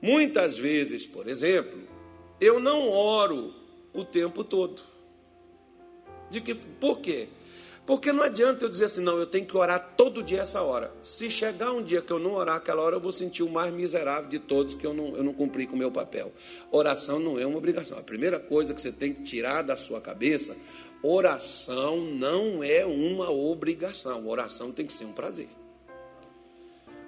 Muitas 0.00 0.58
vezes, 0.58 1.06
por 1.06 1.26
exemplo, 1.26 1.80
eu 2.40 2.60
não 2.60 2.88
oro 2.88 3.54
o 3.92 4.04
tempo 4.04 4.44
todo. 4.44 4.93
De 6.30 6.40
que, 6.40 6.54
por 6.54 6.98
quê? 6.98 7.28
Porque 7.86 8.12
não 8.12 8.22
adianta 8.22 8.64
eu 8.64 8.68
dizer 8.68 8.86
assim, 8.86 9.02
não, 9.02 9.18
eu 9.18 9.26
tenho 9.26 9.44
que 9.44 9.54
orar 9.56 9.92
todo 9.94 10.22
dia 10.22 10.40
essa 10.40 10.62
hora. 10.62 10.90
Se 11.02 11.28
chegar 11.28 11.70
um 11.72 11.82
dia 11.82 12.00
que 12.00 12.10
eu 12.10 12.18
não 12.18 12.32
orar 12.32 12.56
aquela 12.56 12.80
hora, 12.80 12.96
eu 12.96 13.00
vou 13.00 13.12
sentir 13.12 13.42
o 13.42 13.50
mais 13.50 13.72
miserável 13.74 14.28
de 14.28 14.38
todos 14.38 14.72
que 14.72 14.86
eu 14.86 14.94
não, 14.94 15.14
eu 15.14 15.22
não 15.22 15.34
cumpri 15.34 15.66
com 15.66 15.74
o 15.74 15.78
meu 15.78 15.90
papel. 15.90 16.32
Oração 16.70 17.18
não 17.18 17.38
é 17.38 17.44
uma 17.44 17.58
obrigação. 17.58 17.98
A 17.98 18.02
primeira 18.02 18.40
coisa 18.40 18.72
que 18.72 18.80
você 18.80 18.90
tem 18.90 19.12
que 19.12 19.22
tirar 19.22 19.60
da 19.60 19.76
sua 19.76 20.00
cabeça 20.00 20.56
Oração 21.06 22.00
não 22.00 22.64
é 22.64 22.82
uma 22.86 23.30
obrigação, 23.30 24.26
oração 24.26 24.72
tem 24.72 24.86
que 24.86 24.92
ser 24.94 25.04
um 25.04 25.12
prazer. 25.12 25.50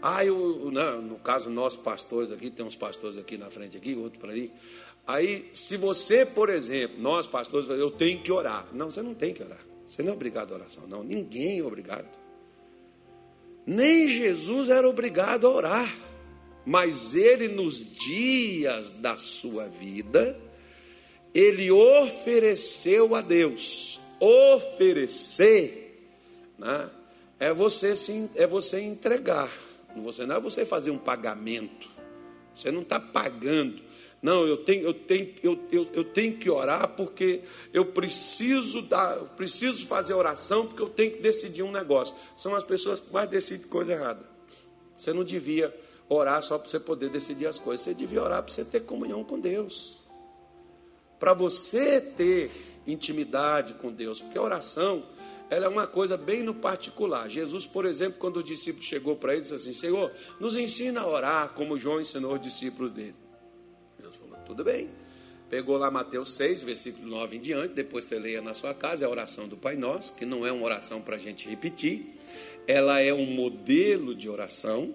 Ah, 0.03 0.23
eu, 0.23 0.71
não, 0.71 1.01
no 1.01 1.17
caso, 1.17 1.49
nós 1.49 1.77
pastores 1.77 2.31
aqui, 2.31 2.51
tem 2.51 2.67
uns 2.67 2.77
pastores 2.77 3.17
aqui 3.17 3.39
na 3.39 3.49
frente, 3.49 3.75
aqui, 3.75 3.95
outro 3.95 4.21
para 4.21 4.33
ali. 4.33 4.53
Aí, 5.07 5.49
se 5.55 5.77
você, 5.77 6.27
por 6.27 6.49
exemplo, 6.49 7.01
nós 7.01 7.27
pastores, 7.27 7.69
eu 7.69 7.91
tenho 7.91 8.21
que 8.23 8.33
orar. 8.33 8.67
Não, 8.73 8.91
você 8.91 9.03
não 9.03 9.15
tem 9.15 9.33
que 9.33 9.43
orar. 9.43 9.65
Você 9.87 10.03
não 10.03 10.11
é 10.11 10.15
obrigado 10.15 10.53
a 10.53 10.57
oração, 10.57 10.87
não. 10.89 11.05
Ninguém 11.05 11.61
é 11.61 11.63
obrigado. 11.63 12.09
Nem 13.65 14.09
Jesus 14.09 14.69
era 14.69 14.89
obrigado 14.89 15.47
a 15.47 15.51
orar. 15.51 15.95
Mas 16.65 17.15
ele, 17.15 17.47
nos 17.47 17.79
dias 17.97 18.91
da 18.91 19.17
sua 19.17 19.69
vida, 19.69 20.37
ele 21.33 21.71
ofereceu 21.71 23.15
a 23.15 23.21
Deus. 23.21 24.01
Oferecer 24.19 26.11
né, 26.59 26.91
é 27.39 27.53
você 27.53 27.95
sim, 27.95 28.29
é 28.35 28.47
você 28.47 28.81
entregar. 28.81 29.51
Você 29.97 30.27
não 30.27 30.37
é 30.37 30.41
você 30.41 30.67
fazer 30.67 30.91
um 30.91 30.99
pagamento. 30.99 31.89
Você 32.53 32.71
não 32.73 32.83
está 32.83 32.99
pagando. 32.99 33.81
Não, 34.27 34.45
eu 34.45 34.57
tenho, 34.57 34.83
eu, 34.83 34.93
tenho, 34.93 35.33
eu, 35.41 35.57
eu, 35.71 35.89
eu 35.93 36.03
tenho 36.03 36.37
que 36.37 36.51
orar 36.51 36.97
porque 36.97 37.43
eu 37.73 37.85
preciso 37.85 38.83
dar, 38.83 39.19
eu 39.19 39.27
preciso 39.27 39.87
fazer 39.87 40.15
oração 40.15 40.67
porque 40.67 40.83
eu 40.83 40.89
tenho 40.89 41.13
que 41.13 41.21
decidir 41.21 41.63
um 41.63 41.71
negócio. 41.71 42.13
São 42.37 42.53
as 42.53 42.65
pessoas 42.65 43.01
que 43.01 43.13
mais 43.13 43.31
decidem 43.31 43.69
coisa 43.69 43.93
errada. 43.93 44.29
Você 44.97 45.13
não 45.13 45.23
devia 45.23 45.73
orar 46.09 46.43
só 46.43 46.59
para 46.59 46.69
você 46.69 46.81
poder 46.81 47.09
decidir 47.09 47.47
as 47.47 47.57
coisas. 47.57 47.85
Você 47.85 47.95
devia 47.95 48.21
orar 48.21 48.43
para 48.43 48.53
você 48.53 48.65
ter 48.65 48.81
comunhão 48.81 49.23
com 49.23 49.39
Deus. 49.39 50.01
Para 51.21 51.33
você 51.33 52.01
ter 52.01 52.51
intimidade 52.85 53.75
com 53.75 53.93
Deus. 53.93 54.21
Porque 54.21 54.39
a 54.39 54.43
oração, 54.43 55.05
ela 55.49 55.67
é 55.67 55.69
uma 55.69 55.87
coisa 55.87 56.17
bem 56.17 56.43
no 56.43 56.53
particular. 56.53 57.31
Jesus, 57.31 57.65
por 57.65 57.85
exemplo, 57.85 58.19
quando 58.19 58.39
o 58.39 58.43
discípulo 58.43 58.83
chegou 58.83 59.15
para 59.15 59.35
ele, 59.35 59.43
disse 59.43 59.55
assim: 59.55 59.73
Senhor, 59.73 60.11
nos 60.41 60.57
ensina 60.57 61.03
a 61.03 61.07
orar 61.07 61.51
como 61.51 61.79
João 61.79 62.01
ensinou 62.01 62.35
os 62.35 62.41
discípulos 62.41 62.91
dele. 62.91 63.26
Tudo 64.47 64.65
bem. 64.65 64.89
Pegou 65.51 65.77
lá 65.77 65.91
Mateus 65.91 66.35
6, 66.35 66.63
versículo 66.63 67.07
9 67.09 67.37
em 67.37 67.41
diante, 67.41 67.75
depois 67.75 68.05
você 68.05 68.19
leia 68.19 68.41
na 68.41 68.55
sua 68.55 68.73
casa, 68.73 69.05
é 69.05 69.07
a 69.07 69.11
oração 69.11 69.47
do 69.47 69.57
Pai 69.57 69.77
Nosso, 69.77 70.15
que 70.15 70.25
não 70.25 70.47
é 70.47 70.51
uma 70.51 70.65
oração 70.65 71.01
para 71.01 71.17
a 71.17 71.19
gente 71.19 71.49
repetir, 71.49 72.17
ela 72.67 73.01
é 73.01 73.13
um 73.13 73.27
modelo 73.27 74.15
de 74.15 74.29
oração, 74.29 74.93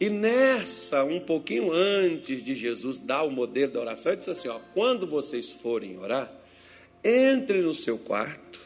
e 0.00 0.08
nessa, 0.08 1.04
um 1.04 1.20
pouquinho 1.20 1.72
antes 1.72 2.42
de 2.42 2.54
Jesus 2.54 2.98
dar 2.98 3.22
o 3.24 3.30
modelo 3.30 3.72
da 3.72 3.80
oração, 3.80 4.12
ele 4.12 4.18
disse 4.18 4.30
assim: 4.30 4.48
ó, 4.48 4.58
quando 4.72 5.06
vocês 5.06 5.52
forem 5.52 5.98
orar, 5.98 6.32
entre 7.02 7.60
no 7.60 7.74
seu 7.74 7.98
quarto 7.98 8.60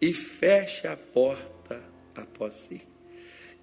e 0.00 0.12
feche 0.12 0.86
a 0.86 0.96
porta 0.96 1.82
após 2.14 2.54
si. 2.54 2.82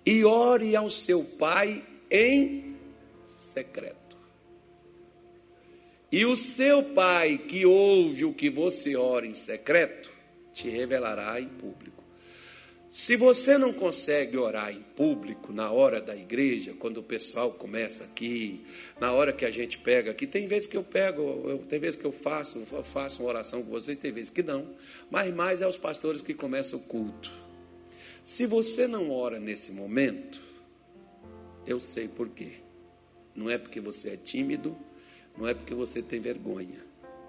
E 0.06 0.24
ore 0.24 0.76
ao 0.76 0.90
seu 0.90 1.24
pai 1.24 1.84
em 2.10 2.76
secreto. 3.24 4.11
E 6.12 6.26
o 6.26 6.36
seu 6.36 6.84
pai, 6.84 7.38
que 7.38 7.66
ouve 7.66 8.26
o 8.26 8.34
que 8.34 8.50
você 8.50 8.96
ora 8.96 9.26
em 9.26 9.34
secreto, 9.34 10.12
te 10.54 10.68
revelará 10.68 11.40
em 11.40 11.48
público. 11.48 12.02
Se 12.90 13.16
você 13.16 13.58
não 13.58 13.72
consegue 13.72 14.36
orar 14.36 14.70
em 14.74 14.82
público 14.82 15.54
na 15.54 15.72
hora 15.72 16.02
da 16.02 16.14
igreja, 16.14 16.74
quando 16.78 16.98
o 16.98 17.04
pessoal 17.04 17.54
começa 17.54 18.04
aqui, 18.04 18.66
na 19.00 19.14
hora 19.14 19.32
que 19.32 19.46
a 19.46 19.50
gente 19.50 19.78
pega 19.78 20.12
aqui, 20.12 20.28
tem 20.28 20.46
vezes 20.46 20.68
que 20.68 20.76
eu 20.76 20.84
pego, 20.84 21.22
eu, 21.50 21.60
tem 21.60 21.80
vezes 21.80 21.96
que 21.96 22.06
eu 22.06 22.12
faço, 22.12 22.62
eu 22.70 22.84
faço 22.84 23.24
uma 23.24 23.30
oração 23.30 23.64
com 23.64 23.72
vocês, 23.72 23.98
tem 23.98 24.12
vezes 24.12 24.30
que 24.30 24.44
não, 24.44 24.76
mas 25.10 25.34
mais 25.34 25.62
é 25.62 25.68
os 25.68 25.78
pastores 25.78 26.22
que 26.22 26.34
começam 26.34 26.80
o 26.80 26.82
culto. 26.82 27.32
Se 28.26 28.46
você 28.46 28.86
não 28.88 29.10
ora 29.10 29.40
nesse 29.40 29.72
momento, 29.72 30.42
eu 31.66 31.80
sei 31.80 32.10
por 32.10 32.28
quê. 32.28 32.56
Não 33.34 33.50
é 33.50 33.58
porque 33.58 33.80
você 33.80 34.10
é 34.10 34.18
tímido, 34.18 34.78
não 35.38 35.48
é 35.48 35.54
porque 35.54 35.74
você 35.74 36.02
tem 36.02 36.20
vergonha, 36.20 36.84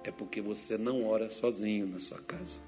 é 0.04 0.10
porque 0.10 0.40
você 0.40 0.76
não 0.76 1.06
ora 1.06 1.30
sozinho 1.30 1.86
na 1.86 1.98
sua 1.98 2.20
casa. 2.20 2.58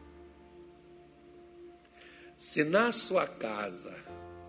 Se 2.36 2.64
na 2.64 2.92
sua 2.92 3.26
casa 3.26 3.96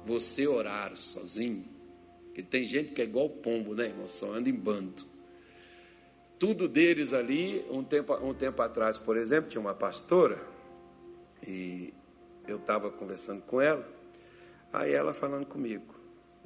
você 0.04 0.48
orar 0.48 0.96
sozinho, 0.96 1.66
que 2.34 2.44
tem 2.44 2.66
gente 2.66 2.92
que 2.92 3.02
é 3.02 3.06
igual 3.06 3.30
pombo, 3.30 3.74
né, 3.74 3.86
irmão? 3.86 4.08
Só 4.08 4.34
anda 4.34 4.50
em 4.50 4.54
bando. 4.54 5.04
Tudo 6.38 6.68
deles 6.68 7.14
ali, 7.14 7.66
um 7.70 7.84
tempo, 7.84 8.14
um 8.16 8.34
tempo 8.34 8.62
atrás, 8.62 8.98
por 8.98 9.16
exemplo, 9.16 9.50
tinha 9.50 9.62
uma 9.62 9.74
pastora, 9.74 10.38
e 11.48 11.94
eu 12.48 12.58
estava 12.58 12.92
conversando 12.92 13.42
com 13.44 13.62
ela, 13.62 13.88
aí 14.74 14.92
ela 14.92 15.14
falando 15.14 15.46
comigo. 15.46 15.95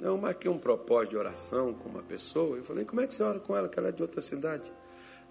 Eu 0.02 0.18
marquei 0.18 0.50
um 0.50 0.58
propósito 0.58 1.12
de 1.12 1.18
oração 1.18 1.74
com 1.74 1.90
uma 1.90 2.02
pessoa, 2.02 2.58
eu 2.58 2.64
falei, 2.64 2.86
como 2.86 3.02
é 3.02 3.08
que 3.08 3.14
você 3.14 3.24
ora 3.24 3.40
com 3.40 3.56
ela, 3.56 3.68
que 3.68 3.78
ela 3.78 3.90
é 3.90 3.92
de 3.92 4.02
outra 4.02 4.22
cidade? 4.22 4.72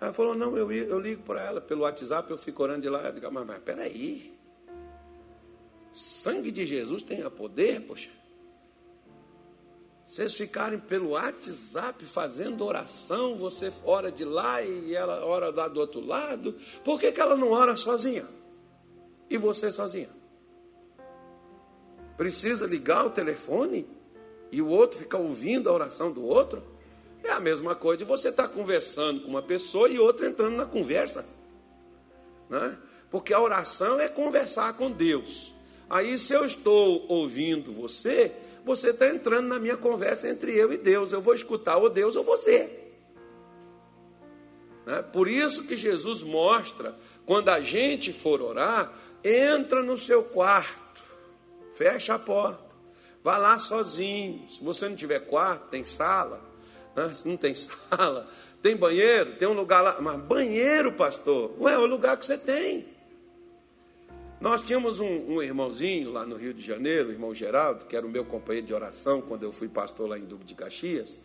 Ela 0.01 0.13
falou, 0.13 0.35
não, 0.35 0.57
eu, 0.57 0.71
eu 0.71 0.99
ligo 0.99 1.23
para 1.23 1.43
ela 1.43 1.61
pelo 1.61 1.83
WhatsApp, 1.83 2.31
eu 2.31 2.39
fico 2.39 2.63
orando 2.63 2.83
de 2.83 2.89
lá. 2.89 3.07
Eu 3.07 3.13
digo, 3.13 3.31
mas, 3.33 3.47
mas 3.47 3.59
peraí, 3.63 4.39
Sangue 5.91 6.51
de 6.51 6.65
Jesus 6.65 7.03
tem 7.03 7.29
poder, 7.31 7.81
poxa. 7.81 8.11
Vocês 10.05 10.35
ficarem 10.35 10.79
pelo 10.79 11.11
WhatsApp 11.11 12.05
fazendo 12.07 12.65
oração, 12.65 13.37
você 13.37 13.73
ora 13.85 14.11
de 14.11 14.25
lá 14.25 14.63
e 14.63 14.95
ela 14.95 15.25
ora 15.25 15.51
lá 15.51 15.69
do 15.69 15.81
outro 15.81 16.01
lado. 16.01 16.57
Por 16.83 16.99
que, 16.99 17.13
que 17.13 17.21
ela 17.21 17.37
não 17.37 17.51
ora 17.51 17.77
sozinha? 17.77 18.27
E 19.29 19.37
você 19.37 19.71
sozinha? 19.71 20.09
Precisa 22.17 22.67
ligar 22.67 23.05
o 23.05 23.11
telefone 23.11 23.87
e 24.51 24.63
o 24.63 24.69
outro 24.69 24.99
ficar 24.99 25.19
ouvindo 25.19 25.69
a 25.69 25.73
oração 25.73 26.11
do 26.13 26.25
outro? 26.25 26.63
É 27.23 27.31
a 27.31 27.41
mesma 27.41 27.75
coisa 27.75 27.99
de 27.99 28.05
você 28.05 28.29
estar 28.29 28.49
conversando 28.49 29.21
com 29.21 29.29
uma 29.29 29.43
pessoa 29.43 29.89
e 29.89 29.99
outra 29.99 30.27
entrando 30.27 30.57
na 30.57 30.65
conversa. 30.65 31.27
Né? 32.49 32.79
Porque 33.11 33.33
a 33.33 33.41
oração 33.41 34.01
é 34.01 34.09
conversar 34.09 34.77
com 34.77 34.91
Deus. 34.91 35.55
Aí, 35.91 36.19
se 36.19 36.33
eu 36.33 36.45
estou 36.45 37.07
ouvindo 37.09 37.73
você, 37.73 38.33
você 38.65 38.91
está 38.91 39.09
entrando 39.09 39.49
na 39.49 39.59
minha 39.59 39.77
conversa 39.77 40.29
entre 40.29 40.55
eu 40.55 40.73
e 40.73 40.77
Deus. 40.77 41.13
Eu 41.13 41.21
vou 41.21 41.35
escutar 41.35 41.77
ou 41.79 41.89
Deus 41.89 42.17
ou 42.17 42.25
você. 42.25 42.89
Né? 44.85 45.03
Por 45.03 45.29
isso 45.29 45.65
que 45.65 45.77
Jesus 45.77 46.23
mostra, 46.23 46.95
quando 47.27 47.49
a 47.49 47.61
gente 47.61 48.13
for 48.13 48.41
orar, 48.41 48.93
entra 49.25 49.83
no 49.83 49.97
seu 49.97 50.23
quarto, 50.23 51.03
fecha 51.73 52.15
a 52.15 52.19
porta, 52.19 52.68
vá 53.29 53.37
lá 53.37 53.59
sozinho. 53.59 54.49
Se 54.49 54.65
você 54.65 54.89
não 54.89 54.97
tiver 54.97 55.21
quarto, 55.21 55.69
tem 55.69 55.85
sala. 55.85 56.41
Né? 56.97 57.13
Se 57.13 57.29
não 57.29 57.37
tem 57.37 57.53
sala, 57.55 58.27
tem 58.63 58.75
banheiro, 58.75 59.35
tem 59.35 59.47
um 59.47 59.53
lugar 59.53 59.83
lá. 59.83 60.01
Mas 60.01 60.19
banheiro, 60.23 60.95
pastor, 60.95 61.55
não 61.59 61.69
é 61.69 61.77
o 61.77 61.85
lugar 61.85 62.17
que 62.17 62.25
você 62.25 62.39
tem. 62.39 62.87
Nós 64.41 64.63
tínhamos 64.63 64.99
um, 64.99 65.35
um, 65.35 65.43
irmãozinho 65.43 66.11
lá 66.11 66.25
no 66.25 66.37
Rio 66.37 66.55
de 66.55 66.65
Janeiro, 66.65 67.09
o 67.09 67.13
irmão 67.13 67.35
Geraldo, 67.35 67.85
que 67.85 67.95
era 67.95 68.07
o 68.07 68.09
meu 68.09 68.25
companheiro 68.25 68.67
de 68.67 68.73
oração 68.73 69.21
quando 69.21 69.43
eu 69.43 69.53
fui 69.53 69.69
pastor 69.69 70.09
lá 70.09 70.19
em 70.19 70.25
Duque 70.25 70.45
de 70.47 70.55
Caxias. 70.55 71.19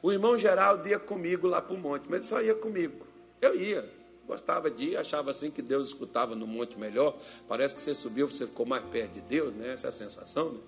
O 0.00 0.10
irmão 0.10 0.38
Geraldo 0.38 0.88
ia 0.88 0.98
comigo 0.98 1.46
lá 1.46 1.60
para 1.60 1.74
o 1.74 1.78
monte, 1.78 2.04
mas 2.08 2.20
ele 2.20 2.24
só 2.24 2.40
ia 2.40 2.54
comigo. 2.54 3.06
Eu 3.42 3.54
ia, 3.54 3.86
gostava 4.26 4.70
de 4.70 4.90
ir, 4.90 4.96
achava 4.96 5.30
assim 5.30 5.50
que 5.50 5.60
Deus 5.60 5.88
escutava 5.88 6.34
no 6.34 6.46
monte 6.46 6.78
melhor. 6.78 7.18
Parece 7.46 7.74
que 7.74 7.82
você 7.82 7.92
subiu, 7.92 8.26
você 8.28 8.46
ficou 8.46 8.64
mais 8.64 8.84
perto 8.84 9.14
de 9.14 9.20
Deus, 9.20 9.52
né? 9.54 9.72
Essa 9.72 9.88
é 9.88 9.90
a 9.90 9.92
sensação, 9.92 10.52
né? 10.52 10.60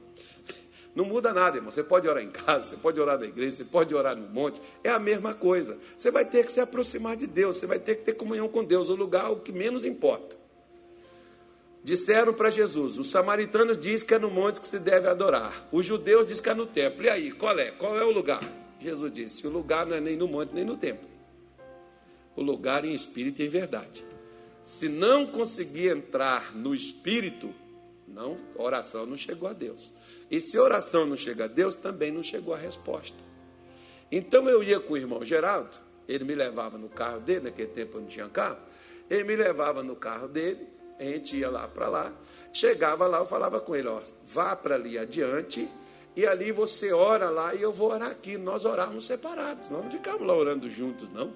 Não 0.94 1.04
muda 1.04 1.32
nada, 1.32 1.56
irmão. 1.56 1.72
Você 1.72 1.82
pode 1.82 2.06
orar 2.06 2.22
em 2.22 2.30
casa, 2.30 2.64
você 2.70 2.76
pode 2.76 3.00
orar 3.00 3.18
na 3.18 3.26
igreja, 3.26 3.56
você 3.56 3.64
pode 3.64 3.94
orar 3.94 4.16
no 4.16 4.28
monte. 4.28 4.60
É 4.84 4.90
a 4.90 4.98
mesma 4.98 5.32
coisa. 5.34 5.78
Você 5.96 6.10
vai 6.10 6.24
ter 6.24 6.44
que 6.44 6.52
se 6.52 6.60
aproximar 6.60 7.16
de 7.16 7.26
Deus, 7.26 7.56
você 7.56 7.66
vai 7.66 7.78
ter 7.78 7.96
que 7.96 8.04
ter 8.04 8.12
comunhão 8.14 8.48
com 8.48 8.62
Deus. 8.62 8.88
O 8.88 8.94
lugar 8.94 9.26
é 9.26 9.28
o 9.28 9.36
que 9.36 9.52
menos 9.52 9.84
importa 9.84 10.42
disseram 11.82 12.32
para 12.32 12.50
Jesus: 12.50 12.98
os 12.98 13.10
samaritanos 13.10 13.76
dizem 13.76 14.06
que 14.06 14.14
é 14.14 14.18
no 14.18 14.30
monte 14.30 14.60
que 14.60 14.66
se 14.66 14.78
deve 14.78 15.08
adorar, 15.08 15.68
os 15.72 15.84
judeus 15.84 16.26
dizem 16.26 16.42
que 16.42 16.48
é 16.48 16.54
no 16.54 16.66
templo. 16.66 17.04
E 17.04 17.08
aí, 17.08 17.32
qual 17.32 17.58
é? 17.58 17.70
Qual 17.70 17.98
é 17.98 18.04
o 18.04 18.10
lugar? 18.10 18.42
Jesus 18.78 19.12
disse: 19.12 19.46
o 19.46 19.50
lugar 19.50 19.86
não 19.86 19.96
é 19.96 20.00
nem 20.00 20.16
no 20.16 20.28
monte 20.28 20.52
nem 20.52 20.64
no 20.64 20.76
templo. 20.76 21.08
O 22.34 22.42
lugar 22.42 22.84
em 22.84 22.94
espírito 22.94 23.42
e 23.42 23.46
em 23.46 23.48
verdade. 23.48 24.04
Se 24.62 24.88
não 24.88 25.26
conseguir 25.26 25.88
entrar 25.88 26.54
no 26.54 26.74
espírito, 26.74 27.52
não, 28.06 28.38
oração 28.54 29.04
não 29.04 29.16
chegou 29.16 29.48
a 29.48 29.52
Deus. 29.52 29.92
E 30.32 30.40
se 30.40 30.58
oração 30.58 31.04
não 31.04 31.14
chega 31.14 31.44
a 31.44 31.46
Deus, 31.46 31.74
também 31.74 32.10
não 32.10 32.22
chegou 32.22 32.54
a 32.54 32.56
resposta. 32.56 33.18
Então 34.10 34.48
eu 34.48 34.62
ia 34.62 34.80
com 34.80 34.94
o 34.94 34.96
irmão 34.96 35.22
Geraldo, 35.22 35.76
ele 36.08 36.24
me 36.24 36.34
levava 36.34 36.78
no 36.78 36.88
carro 36.88 37.20
dele, 37.20 37.40
naquele 37.40 37.68
tempo 37.68 37.98
eu 37.98 38.00
não 38.00 38.08
tinha 38.08 38.26
carro, 38.30 38.56
ele 39.10 39.24
me 39.24 39.36
levava 39.36 39.82
no 39.82 39.94
carro 39.94 40.26
dele, 40.26 40.66
a 40.98 41.04
gente 41.04 41.36
ia 41.36 41.50
lá 41.50 41.68
para 41.68 41.86
lá, 41.86 42.14
chegava 42.50 43.06
lá, 43.06 43.18
eu 43.18 43.26
falava 43.26 43.60
com 43.60 43.76
ele, 43.76 43.88
ó, 43.88 44.00
vá 44.24 44.56
para 44.56 44.74
ali 44.74 44.96
adiante, 44.96 45.68
e 46.16 46.26
ali 46.26 46.50
você 46.50 46.94
ora 46.94 47.28
lá 47.28 47.54
e 47.54 47.60
eu 47.60 47.72
vou 47.72 47.92
orar 47.92 48.10
aqui. 48.10 48.38
Nós 48.38 48.64
orávamos 48.64 49.04
separados, 49.04 49.68
nós 49.68 49.84
não 49.84 49.90
ficávamos 49.90 50.26
lá 50.26 50.34
orando 50.34 50.70
juntos, 50.70 51.10
não. 51.12 51.34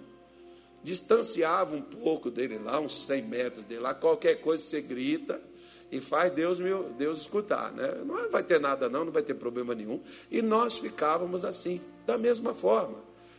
Distanciava 0.82 1.76
um 1.76 1.82
pouco 1.82 2.30
dele 2.30 2.58
lá, 2.58 2.80
uns 2.80 3.04
100 3.04 3.22
metros 3.22 3.66
dele 3.66 3.80
lá, 3.80 3.92
qualquer 3.92 4.36
coisa 4.36 4.62
você 4.62 4.80
grita 4.80 5.38
e 5.90 6.00
faz 6.00 6.32
Deus, 6.32 6.58
meu, 6.58 6.90
Deus 6.98 7.20
escutar, 7.20 7.72
né? 7.72 8.02
Não 8.04 8.30
vai 8.30 8.42
ter 8.42 8.60
nada 8.60 8.88
não, 8.88 9.04
não 9.04 9.12
vai 9.12 9.22
ter 9.22 9.34
problema 9.34 9.74
nenhum. 9.74 10.00
E 10.30 10.42
nós 10.42 10.78
ficávamos 10.78 11.44
assim, 11.44 11.80
da 12.04 12.18
mesma 12.18 12.52
forma. 12.52 12.98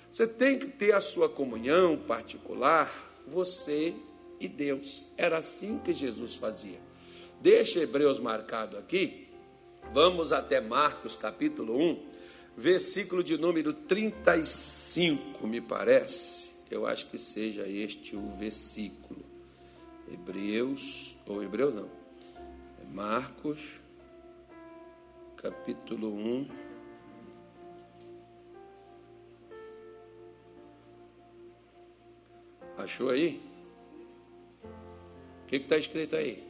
Você 0.09 0.25
tem 0.25 0.57
que 0.57 0.67
ter 0.67 0.93
a 0.93 1.01
sua 1.01 1.27
comunhão 1.27 1.97
particular, 1.97 2.91
você 3.27 3.93
e 4.39 4.47
Deus. 4.47 5.05
Era 5.17 5.37
assim 5.37 5.79
que 5.83 5.93
Jesus 5.93 6.35
fazia. 6.35 6.79
Deixa 7.41 7.79
Hebreus 7.79 8.19
marcado 8.19 8.77
aqui. 8.77 9.27
Vamos 9.93 10.31
até 10.31 10.59
Marcos 10.59 11.15
capítulo 11.15 11.77
1, 11.77 11.99
versículo 12.55 13.23
de 13.23 13.37
número 13.37 13.73
35, 13.73 15.47
me 15.47 15.61
parece. 15.61 16.51
Eu 16.69 16.85
acho 16.85 17.07
que 17.07 17.17
seja 17.17 17.67
este 17.67 18.15
o 18.15 18.35
versículo. 18.35 19.23
Hebreus, 20.11 21.15
ou 21.25 21.43
Hebreus 21.43 21.75
não. 21.75 22.06
Marcos 22.91 23.59
capítulo 25.37 26.13
1. 26.13 26.47
Achou 32.77 33.09
aí? 33.09 33.41
O 34.63 35.47
que 35.47 35.57
está 35.57 35.77
escrito 35.77 36.15
aí? 36.15 36.45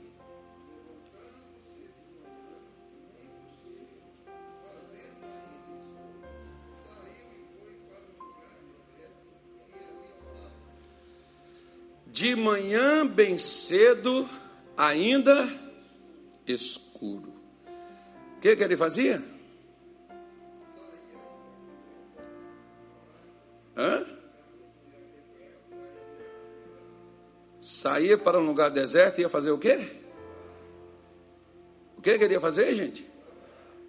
De 12.08 12.36
manhã 12.36 13.06
bem 13.06 13.38
cedo, 13.38 14.28
ainda 14.76 15.67
escuro. 16.48 17.34
O 18.38 18.40
que, 18.40 18.56
que 18.56 18.64
ele 18.64 18.78
fazia? 18.78 19.22
Hã? 23.76 24.06
Saía 27.60 28.18
para 28.18 28.40
um 28.40 28.46
lugar 28.46 28.70
deserto 28.70 29.20
e 29.20 29.22
ia 29.22 29.30
fazer 29.30 29.52
o 29.52 29.58
quê? 29.58 29.98
O 31.98 32.02
que, 32.02 32.12
ele 32.12 32.34
ia 32.34 32.40
fazer, 32.40 32.74
gente? 32.76 33.06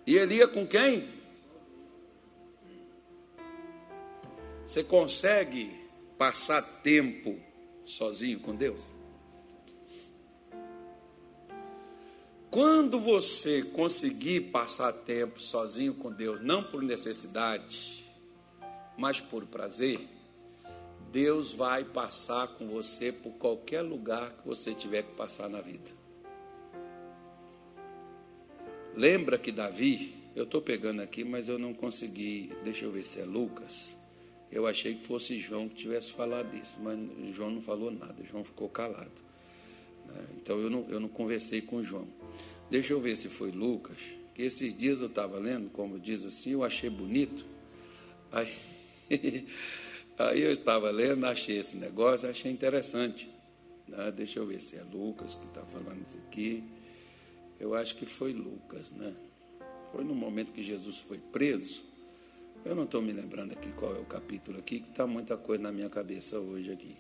E 0.07 0.17
ele 0.17 0.37
ia 0.37 0.49
com 0.49 0.67
quem? 0.67 1.09
Você 4.65 4.83
consegue 4.83 5.75
passar 6.19 6.63
tempo 6.83 7.39
sozinho 7.85 8.41
com 8.41 8.55
Deus? 8.55 8.98
Quando 12.59 12.99
você 12.99 13.63
conseguir 13.63 14.51
passar 14.51 14.93
tempo 14.93 15.41
sozinho 15.41 15.95
com 15.95 16.11
Deus, 16.11 16.43
não 16.43 16.61
por 16.61 16.83
necessidade, 16.83 18.05
mas 18.97 19.21
por 19.21 19.47
prazer, 19.47 20.01
Deus 21.13 21.53
vai 21.53 21.85
passar 21.85 22.49
com 22.49 22.67
você 22.67 23.13
por 23.13 23.31
qualquer 23.35 23.83
lugar 23.83 24.33
que 24.33 24.45
você 24.45 24.75
tiver 24.75 25.05
que 25.05 25.13
passar 25.13 25.49
na 25.49 25.61
vida. 25.61 25.89
Lembra 28.93 29.39
que 29.39 29.53
Davi, 29.53 30.17
eu 30.35 30.43
estou 30.43 30.61
pegando 30.61 31.01
aqui, 31.01 31.23
mas 31.23 31.49
eu 31.49 31.61
não 31.61 31.73
consegui, 31.73 32.51
deixa 32.65 32.85
eu 32.85 32.91
ver 32.91 33.05
se 33.05 33.21
é 33.21 33.25
Lucas. 33.25 33.97
Eu 34.51 34.67
achei 34.67 34.97
que 34.97 35.03
fosse 35.03 35.39
João 35.39 35.69
que 35.69 35.77
tivesse 35.77 36.11
falado 36.11 36.57
isso, 36.57 36.77
mas 36.81 36.99
João 37.37 37.51
não 37.51 37.63
falou 37.63 37.93
nada, 37.93 38.17
João 38.25 38.43
ficou 38.43 38.69
calado. 38.69 39.28
Né? 40.09 40.25
Então 40.37 40.59
eu 40.59 40.71
não, 40.71 40.87
eu 40.89 40.99
não 40.99 41.09
conversei 41.09 41.61
com 41.61 41.83
João. 41.83 42.09
Deixa 42.71 42.93
eu 42.93 43.01
ver 43.01 43.17
se 43.17 43.29
foi 43.29 43.51
Lucas, 43.51 43.97
que 44.35 44.43
esses 44.43 44.77
dias 44.77 45.01
eu 45.01 45.07
estava 45.07 45.39
lendo, 45.39 45.71
como 45.71 45.99
diz 45.99 46.25
assim, 46.25 46.51
eu 46.51 46.65
achei 46.65 46.91
bonito. 46.91 47.47
Aí, 48.31 48.55
aí 50.19 50.43
eu 50.43 50.53
estava 50.53 50.91
lendo, 50.91 51.25
achei 51.27 51.59
esse 51.59 51.77
negócio, 51.77 52.29
achei 52.29 52.51
interessante. 52.51 53.29
Né? 53.87 54.13
Deixa 54.15 54.39
eu 54.39 54.47
ver 54.47 54.61
se 54.61 54.77
é 54.77 54.83
Lucas 54.83 55.35
que 55.35 55.45
está 55.45 55.65
falando 55.65 56.05
isso 56.07 56.19
aqui. 56.29 56.63
Eu 57.59 57.75
acho 57.75 57.97
que 57.97 58.07
foi 58.07 58.33
Lucas, 58.33 58.91
né? 58.93 59.15
Foi 59.91 60.05
no 60.05 60.15
momento 60.15 60.53
que 60.53 60.63
Jesus 60.63 60.99
foi 60.99 61.19
preso. 61.19 61.83
Eu 62.65 62.75
não 62.75 62.85
estou 62.85 63.01
me 63.01 63.13
lembrando 63.13 63.53
aqui 63.53 63.73
qual 63.73 63.97
é 63.97 63.99
o 63.99 64.05
capítulo 64.05 64.59
aqui, 64.59 64.81
que 64.81 64.91
está 64.91 65.07
muita 65.07 65.37
coisa 65.37 65.63
na 65.63 65.73
minha 65.73 65.89
cabeça 65.89 66.39
hoje 66.39 66.71
aqui. 66.71 66.97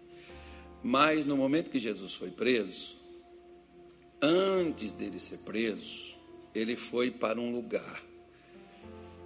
Mas 0.82 1.26
no 1.26 1.36
momento 1.36 1.70
que 1.70 1.78
Jesus 1.78 2.14
foi 2.14 2.30
preso, 2.30 2.97
antes 4.20 4.92
dele 4.92 5.18
ser 5.18 5.38
preso, 5.38 6.16
ele 6.54 6.76
foi 6.76 7.10
para 7.10 7.40
um 7.40 7.52
lugar. 7.52 8.02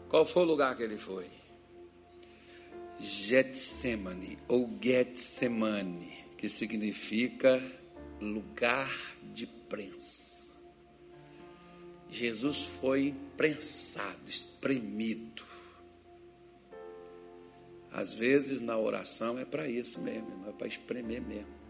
Qual 0.08 0.24
foi 0.24 0.42
o 0.42 0.46
lugar 0.46 0.76
que 0.76 0.82
ele 0.82 0.98
foi? 0.98 1.30
Getsemane 2.98 4.38
ou 4.46 4.68
Getsemane, 4.80 6.24
que 6.36 6.48
significa 6.48 7.62
lugar 8.20 8.92
de 9.32 9.46
prensa. 9.46 10.52
Jesus 12.10 12.62
foi 12.62 13.14
prensado, 13.36 14.28
espremido 14.28 15.52
às 17.92 18.14
vezes 18.14 18.60
na 18.60 18.76
oração 18.78 19.38
é 19.38 19.44
para 19.44 19.68
isso 19.68 20.00
mesmo, 20.00 20.48
é 20.48 20.52
para 20.52 20.66
espremer 20.66 21.20
mesmo. 21.20 21.61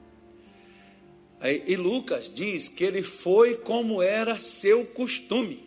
E 1.42 1.76
Lucas 1.76 2.32
diz 2.32 2.68
que 2.68 2.84
ele 2.84 3.02
foi 3.02 3.56
como 3.56 4.00
era 4.00 4.38
seu 4.38 4.86
costume. 4.86 5.64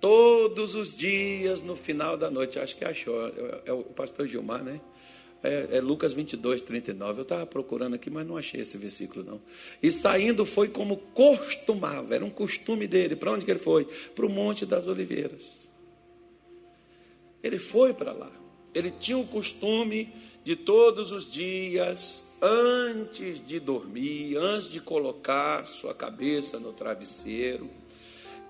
Todos 0.00 0.74
os 0.74 0.96
dias, 0.96 1.60
no 1.60 1.74
final 1.74 2.16
da 2.16 2.30
noite, 2.30 2.58
acho 2.58 2.76
que 2.76 2.84
achou, 2.84 3.26
é, 3.26 3.62
é 3.66 3.72
o 3.72 3.82
pastor 3.82 4.26
Gilmar, 4.26 4.62
né? 4.62 4.80
É, 5.42 5.76
é, 5.76 5.80
Lucas 5.80 6.12
22, 6.12 6.62
39. 6.62 7.20
Eu 7.20 7.22
estava 7.22 7.46
procurando 7.46 7.94
aqui, 7.94 8.08
mas 8.10 8.26
não 8.26 8.36
achei 8.36 8.60
esse 8.60 8.76
versículo, 8.78 9.24
não. 9.24 9.40
E 9.82 9.90
saindo 9.90 10.46
foi 10.46 10.68
como 10.68 10.96
costumava, 10.96 12.14
era 12.14 12.24
um 12.24 12.30
costume 12.30 12.86
dele. 12.86 13.16
Para 13.16 13.32
onde 13.32 13.44
que 13.44 13.50
ele 13.50 13.60
foi? 13.60 13.86
Para 14.14 14.26
o 14.26 14.28
Monte 14.28 14.64
das 14.64 14.86
Oliveiras. 14.86 15.68
Ele 17.42 17.58
foi 17.58 17.92
para 17.92 18.12
lá. 18.12 18.32
Ele 18.74 18.90
tinha 18.90 19.18
o 19.18 19.26
costume 19.26 20.12
de 20.48 20.56
todos 20.56 21.12
os 21.12 21.30
dias, 21.30 22.38
antes 22.40 23.46
de 23.46 23.60
dormir, 23.60 24.38
antes 24.38 24.70
de 24.70 24.80
colocar 24.80 25.66
sua 25.66 25.94
cabeça 25.94 26.58
no 26.58 26.72
travesseiro, 26.72 27.68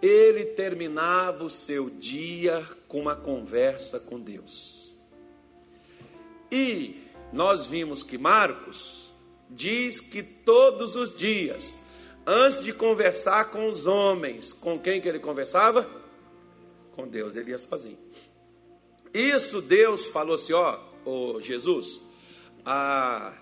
ele 0.00 0.44
terminava 0.44 1.42
o 1.42 1.50
seu 1.50 1.90
dia 1.90 2.64
com 2.87 3.00
uma 3.00 3.16
conversa 3.16 3.98
com 3.98 4.20
Deus. 4.20 4.94
E 6.52 7.02
nós 7.32 7.66
vimos 7.66 8.04
que 8.04 8.16
Marcos 8.16 9.11
diz 9.50 10.00
que 10.00 10.22
todos 10.22 10.94
os 10.94 11.16
dias, 11.16 11.80
antes 12.24 12.62
de 12.62 12.72
conversar 12.72 13.50
com 13.50 13.68
os 13.68 13.87
homens, 13.87 14.52
com 14.52 14.78
quem 14.78 15.00
que 15.00 15.08
ele 15.08 15.18
conversava? 15.18 15.84
Com 16.94 17.08
Deus, 17.08 17.34
ele 17.34 17.50
ia 17.50 17.58
sozinho. 17.58 17.98
Isso 19.12 19.61
Deus 19.61 20.06
falou 20.06 20.37
assim: 20.37 20.52
ó, 20.52 20.87
oh, 21.04 21.40
Jesus, 21.40 22.00
a, 22.64 23.32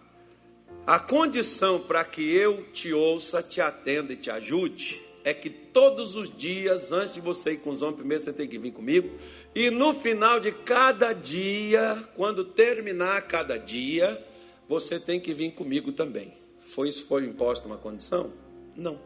a 0.87 0.99
condição 0.99 1.81
para 1.81 2.05
que 2.05 2.23
eu 2.23 2.64
te 2.73 2.92
ouça, 2.92 3.42
te 3.42 3.61
atenda 3.61 4.12
e 4.12 4.16
te 4.16 4.31
ajude 4.31 5.03
é 5.25 5.35
que 5.35 5.51
todos 5.51 6.14
os 6.14 6.31
dias, 6.31 6.92
antes 6.92 7.14
de 7.14 7.21
você 7.21 7.55
ir 7.55 7.57
com 7.57 7.71
os 7.71 7.83
homens, 7.83 7.97
primeiro 7.97 8.23
você 8.23 8.33
tem 8.33 8.47
que 8.47 8.57
vir 8.59 8.71
comigo. 8.71 9.11
E 9.53 9.71
no 9.71 9.92
final 9.92 10.38
de 10.38 10.53
cada 10.53 11.12
dia, 11.12 12.09
quando 12.14 12.45
terminar 12.45 13.23
cada 13.23 13.59
dia, 13.59 14.25
você 14.69 15.01
tem 15.01 15.19
que 15.19 15.35
vir 15.35 15.53
comigo 15.53 15.90
também. 15.90 16.33
Foi 16.61 16.88
isso 16.88 17.07
foi 17.07 17.25
imposto 17.25 17.66
uma 17.66 17.77
condição? 17.77 18.33
Não. 18.77 19.01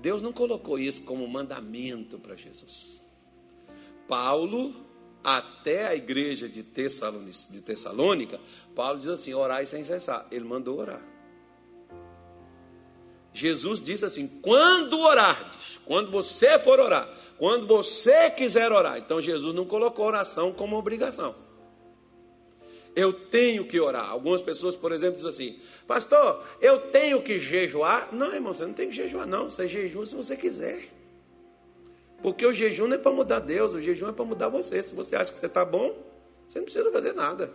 Deus 0.00 0.20
não 0.20 0.32
colocou 0.32 0.76
isso 0.76 1.02
como 1.02 1.26
mandamento 1.28 2.18
para 2.18 2.34
Jesus. 2.34 3.00
Paulo, 4.08 4.74
até 5.22 5.86
a 5.86 5.94
igreja 5.94 6.48
de 6.48 6.62
Tessalônica, 6.62 8.40
Paulo 8.74 8.98
diz 8.98 9.08
assim: 9.08 9.34
orai 9.34 9.66
sem 9.66 9.84
cessar. 9.84 10.26
Ele 10.30 10.44
mandou 10.44 10.78
orar. 10.78 11.04
Jesus 13.32 13.80
disse 13.80 14.04
assim: 14.04 14.26
quando 14.42 14.98
orardes, 14.98 15.78
quando 15.84 16.10
você 16.10 16.58
for 16.58 16.80
orar, 16.80 17.08
quando 17.36 17.66
você 17.66 18.30
quiser 18.30 18.72
orar. 18.72 18.98
Então 18.98 19.20
Jesus 19.20 19.54
não 19.54 19.64
colocou 19.64 20.06
oração 20.06 20.52
como 20.52 20.76
obrigação. 20.76 21.34
Eu 22.96 23.12
tenho 23.12 23.64
que 23.64 23.78
orar. 23.78 24.10
Algumas 24.10 24.42
pessoas, 24.42 24.74
por 24.74 24.90
exemplo, 24.90 25.16
dizem 25.16 25.30
assim: 25.30 25.60
Pastor, 25.86 26.42
eu 26.60 26.90
tenho 26.90 27.22
que 27.22 27.38
jejuar. 27.38 28.12
Não, 28.12 28.34
irmão, 28.34 28.52
você 28.52 28.66
não 28.66 28.72
tem 28.72 28.88
que 28.88 28.96
jejuar, 28.96 29.26
não. 29.26 29.50
Você 29.50 29.68
jejua 29.68 30.04
se 30.04 30.16
você 30.16 30.36
quiser. 30.36 30.97
Porque 32.22 32.44
o 32.44 32.52
jejum 32.52 32.86
não 32.86 32.96
é 32.96 32.98
para 32.98 33.12
mudar 33.12 33.38
Deus, 33.40 33.74
o 33.74 33.80
jejum 33.80 34.08
é 34.08 34.12
para 34.12 34.24
mudar 34.24 34.48
você. 34.48 34.82
Se 34.82 34.94
você 34.94 35.14
acha 35.14 35.32
que 35.32 35.38
você 35.38 35.46
está 35.46 35.64
bom, 35.64 35.96
você 36.46 36.58
não 36.58 36.64
precisa 36.64 36.90
fazer 36.90 37.12
nada. 37.12 37.52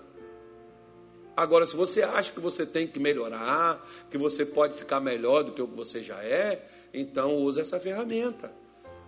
Agora, 1.35 1.65
se 1.65 1.75
você 1.75 2.03
acha 2.03 2.31
que 2.31 2.39
você 2.39 2.65
tem 2.65 2.87
que 2.87 2.99
melhorar, 2.99 3.85
que 4.09 4.17
você 4.17 4.45
pode 4.45 4.75
ficar 4.75 4.99
melhor 4.99 5.43
do 5.43 5.51
que 5.51 5.61
o 5.61 5.67
que 5.67 5.75
você 5.75 6.01
já 6.01 6.23
é, 6.23 6.63
então 6.93 7.35
use 7.35 7.59
essa 7.59 7.79
ferramenta. 7.79 8.51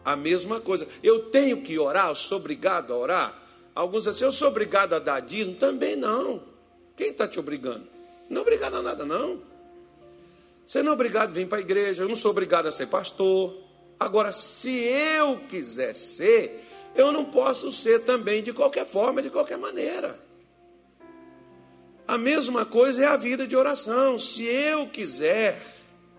A 0.04 0.16
mesma 0.16 0.60
coisa. 0.60 0.88
Eu 1.04 1.30
tenho 1.30 1.62
que 1.62 1.78
orar, 1.78 2.10
eu 2.10 2.16
sou 2.16 2.38
obrigado 2.38 2.94
a 2.94 2.98
orar. 2.98 3.44
Alguns 3.74 4.08
assim, 4.08 4.24
eu 4.24 4.32
sou 4.32 4.48
obrigado 4.48 4.94
a 4.94 5.00
dar 5.00 5.20
dízimo. 5.20 5.56
Também 5.56 5.96
não. 5.96 6.42
Quem 6.96 7.10
está 7.10 7.28
te 7.28 7.40
obrigando? 7.40 7.88
Não 8.30 8.40
é 8.40 8.42
obrigado 8.42 8.76
a 8.76 8.82
nada, 8.82 9.06
não. 9.06 9.42
Você 10.66 10.82
não 10.82 10.92
é 10.92 10.96
obrigado 10.96 11.30
a 11.30 11.34
vir 11.34 11.48
para 11.48 11.60
a 11.60 11.62
igreja, 11.62 12.04
eu 12.04 12.08
não 12.08 12.16
sou 12.16 12.32
obrigado 12.32 12.68
a 12.68 12.72
ser 12.72 12.88
pastor. 12.88 13.65
Agora, 14.00 14.32
se 14.32 14.72
eu 14.72 15.38
quiser 15.50 15.96
ser, 15.96 16.66
eu 16.96 17.12
não 17.12 17.26
posso 17.26 17.72
ser 17.72 18.00
também 18.00 18.44
de 18.44 18.54
qualquer 18.54 18.86
forma, 18.86 19.22
de 19.22 19.30
qualquer 19.30 19.58
maneira. 19.58 20.20
A 22.08 22.18
mesma 22.18 22.66
coisa 22.66 23.04
é 23.04 23.08
a 23.08 23.18
vida 23.18 23.48
de 23.48 23.56
oração. 23.56 24.20
Se 24.20 24.44
eu 24.44 24.88
quiser, 24.88 25.60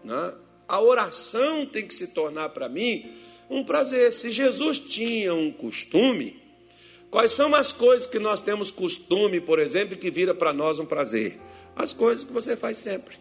né, 0.03 0.35
A 0.69 0.81
oração 0.81 1.65
tem 1.65 1.87
que 1.87 1.95
se 1.95 2.09
tornar 2.09 2.49
para 2.49 2.69
mim 2.69 3.15
um 3.49 3.63
prazer. 3.63 4.13
Se 4.13 4.31
Jesus 4.31 4.79
tinha 4.79 5.33
um 5.33 5.53
costume, 5.53 6.43
quais 7.09 7.31
são 7.31 7.55
as 7.55 7.73
coisas 7.73 8.07
que 8.07 8.19
nós 8.19 8.41
temos 8.41 8.73
costume, 8.73 9.41
por 9.41 9.61
exemplo, 9.61 9.97
que 9.97 10.11
vira 10.11 10.35
para 10.35 10.53
nós 10.53 10.79
um 10.79 10.87
prazer? 10.87 11.39
As 11.77 11.93
coisas 11.93 12.25
que 12.25 12.33
você 12.33 12.57
faz 12.57 12.79
sempre. 12.79 13.17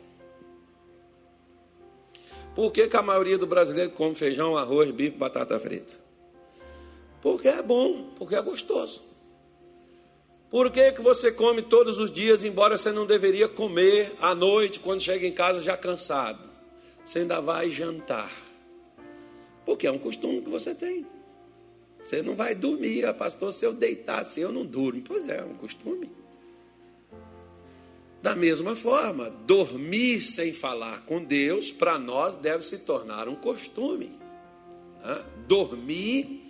Por 2.56 2.72
que, 2.72 2.88
que 2.88 2.96
a 2.96 3.02
maioria 3.02 3.38
do 3.38 3.46
brasileiro 3.46 3.92
come 3.92 4.16
feijão, 4.16 4.58
arroz, 4.58 4.90
bife, 4.90 5.18
batata 5.18 5.60
frita? 5.60 5.94
Porque 7.22 7.50
é 7.50 7.62
bom, 7.62 8.12
porque 8.16 8.34
é 8.34 8.42
gostoso. 8.42 9.04
Por 10.50 10.72
que, 10.72 10.94
que 10.94 11.02
você 11.02 11.34
come 11.34 11.62
todos 11.62 12.00
os 12.00 12.10
dias, 12.10 12.44
embora 12.46 12.78
você 12.78 12.94
não 12.94 13.06
deveria 13.06 13.50
comer 13.50 14.16
à 14.22 14.34
noite, 14.34 14.80
quando 14.80 15.02
chega 15.02 15.28
em 15.28 15.34
casa 15.34 15.62
já 15.62 15.76
cansado? 15.76 16.50
Você 17.04 17.20
ainda 17.20 17.42
vai 17.42 17.70
jantar. 17.70 18.32
Porque 19.66 19.86
é 19.86 19.92
um 19.92 20.00
costume 20.00 20.42
que 20.42 20.50
você 20.50 20.74
tem. 20.74 21.06
Você 22.00 22.22
não 22.22 22.36
vai 22.36 22.56
dormir, 22.56 23.04
ah, 23.06 23.14
pastor, 23.14 23.52
se 23.52 23.66
eu 23.66 23.74
deitar 23.74 24.22
assim, 24.22 24.42
eu 24.42 24.52
não 24.52 24.64
durmo. 24.64 25.02
Pois 25.02 25.28
é, 25.28 25.40
é 25.40 25.44
um 25.44 25.56
costume. 25.56 26.10
Da 28.26 28.36
mesma 28.36 28.76
forma, 28.76 29.30
dormir 29.46 30.20
sem 30.20 30.52
falar 30.52 31.06
com 31.06 31.24
Deus, 31.24 31.72
para 31.72 32.00
nós, 32.00 32.34
deve 32.34 32.66
se 32.66 32.80
tornar 32.80 33.30
um 33.30 33.36
costume. 33.36 34.14
Né? 35.04 35.24
Dormir, 35.48 36.42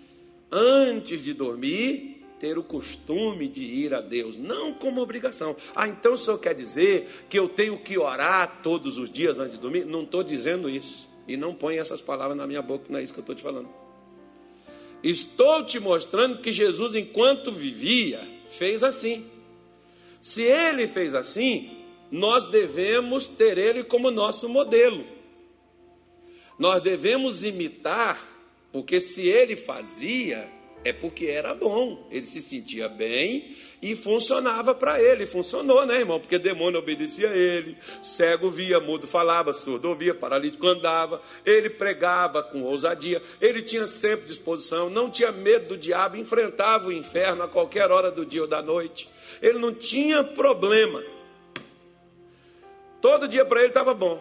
antes 0.50 1.22
de 1.22 1.34
dormir, 1.34 2.24
ter 2.40 2.56
o 2.56 2.62
costume 2.62 3.46
de 3.46 3.62
ir 3.62 3.92
a 3.92 4.00
Deus, 4.00 4.38
não 4.38 4.72
como 4.72 5.02
obrigação. 5.02 5.54
Ah, 5.74 5.86
então 5.86 6.14
o 6.14 6.16
senhor 6.16 6.38
quer 6.38 6.54
dizer 6.54 7.26
que 7.28 7.38
eu 7.38 7.46
tenho 7.46 7.76
que 7.76 7.98
orar 7.98 8.62
todos 8.62 8.96
os 8.96 9.10
dias 9.10 9.38
antes 9.38 9.56
de 9.56 9.58
dormir? 9.58 9.84
Não 9.84 10.04
estou 10.04 10.22
dizendo 10.22 10.70
isso. 10.70 11.06
E 11.28 11.36
não 11.36 11.54
põe 11.54 11.76
essas 11.76 12.00
palavras 12.00 12.38
na 12.38 12.46
minha 12.46 12.62
boca, 12.62 12.86
não 12.88 12.98
é 12.98 13.02
isso 13.02 13.12
que 13.12 13.18
eu 13.18 13.22
estou 13.22 13.36
te 13.36 13.42
falando. 13.42 13.68
Estou 15.02 15.62
te 15.62 15.78
mostrando 15.78 16.38
que 16.38 16.50
Jesus, 16.50 16.94
enquanto 16.94 17.52
vivia, 17.52 18.26
fez 18.48 18.82
assim. 18.82 19.35
Se 20.20 20.42
ele 20.42 20.86
fez 20.86 21.14
assim, 21.14 21.70
nós 22.10 22.44
devemos 22.44 23.26
ter 23.26 23.58
ele 23.58 23.84
como 23.84 24.10
nosso 24.10 24.48
modelo. 24.48 25.04
Nós 26.58 26.82
devemos 26.82 27.44
imitar, 27.44 28.18
porque 28.72 28.98
se 28.98 29.26
ele 29.28 29.56
fazia, 29.56 30.48
é 30.84 30.92
porque 30.92 31.26
era 31.26 31.52
bom, 31.52 32.06
ele 32.10 32.24
se 32.24 32.40
sentia 32.40 32.88
bem 32.88 33.56
e 33.82 33.94
funcionava 33.96 34.74
para 34.74 35.02
ele. 35.02 35.26
Funcionou, 35.26 35.84
né, 35.84 35.98
irmão? 35.98 36.20
Porque 36.20 36.38
demônio 36.38 36.78
obedecia 36.78 37.28
a 37.28 37.36
ele, 37.36 37.76
cego 38.00 38.50
via, 38.50 38.80
mudo 38.80 39.06
falava, 39.06 39.52
surdo 39.52 39.88
ouvia, 39.88 40.14
paralítico 40.14 40.66
andava, 40.66 41.20
ele 41.44 41.68
pregava 41.68 42.42
com 42.42 42.62
ousadia, 42.62 43.20
ele 43.40 43.60
tinha 43.62 43.86
sempre 43.86 44.26
disposição, 44.26 44.88
não 44.88 45.10
tinha 45.10 45.32
medo 45.32 45.68
do 45.68 45.76
diabo, 45.76 46.16
enfrentava 46.16 46.88
o 46.88 46.92
inferno 46.92 47.42
a 47.42 47.48
qualquer 47.48 47.90
hora 47.90 48.10
do 48.10 48.24
dia 48.24 48.42
ou 48.42 48.48
da 48.48 48.62
noite. 48.62 49.08
Ele 49.40 49.58
não 49.58 49.72
tinha 49.72 50.22
problema. 50.24 51.02
Todo 53.00 53.28
dia 53.28 53.44
para 53.44 53.60
ele 53.60 53.68
estava 53.68 53.94
bom. 53.94 54.20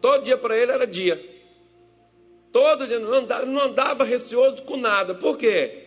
Todo 0.00 0.24
dia 0.24 0.38
para 0.38 0.56
ele 0.56 0.72
era 0.72 0.86
dia. 0.86 1.22
Todo 2.52 2.86
dia 2.86 2.98
não 2.98 3.12
andava, 3.12 3.46
não 3.46 3.60
andava 3.60 4.04
receoso 4.04 4.62
com 4.62 4.76
nada. 4.76 5.14
Por 5.14 5.36
quê? 5.36 5.86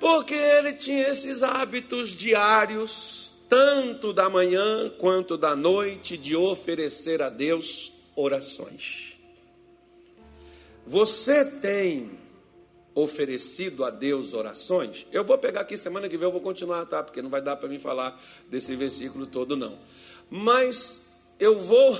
Porque 0.00 0.34
ele 0.34 0.72
tinha 0.72 1.08
esses 1.08 1.42
hábitos 1.42 2.10
diários, 2.10 3.32
tanto 3.48 4.12
da 4.12 4.28
manhã 4.28 4.90
quanto 4.98 5.36
da 5.36 5.54
noite, 5.54 6.16
de 6.16 6.36
oferecer 6.36 7.20
a 7.20 7.28
Deus 7.28 7.92
orações. 8.14 9.16
Você 10.86 11.44
tem 11.44 12.10
oferecido 12.94 13.84
a 13.84 13.90
Deus 13.90 14.32
orações, 14.32 15.06
eu 15.10 15.24
vou 15.24 15.36
pegar 15.36 15.62
aqui 15.62 15.76
semana 15.76 16.08
que 16.08 16.16
vem, 16.16 16.26
eu 16.26 16.32
vou 16.32 16.40
continuar, 16.40 16.86
tá? 16.86 17.02
Porque 17.02 17.20
não 17.20 17.30
vai 17.30 17.42
dar 17.42 17.56
para 17.56 17.68
mim 17.68 17.78
falar 17.78 18.22
desse 18.48 18.76
versículo 18.76 19.26
todo, 19.26 19.56
não. 19.56 19.78
Mas 20.30 21.24
eu 21.40 21.58
vou, 21.58 21.98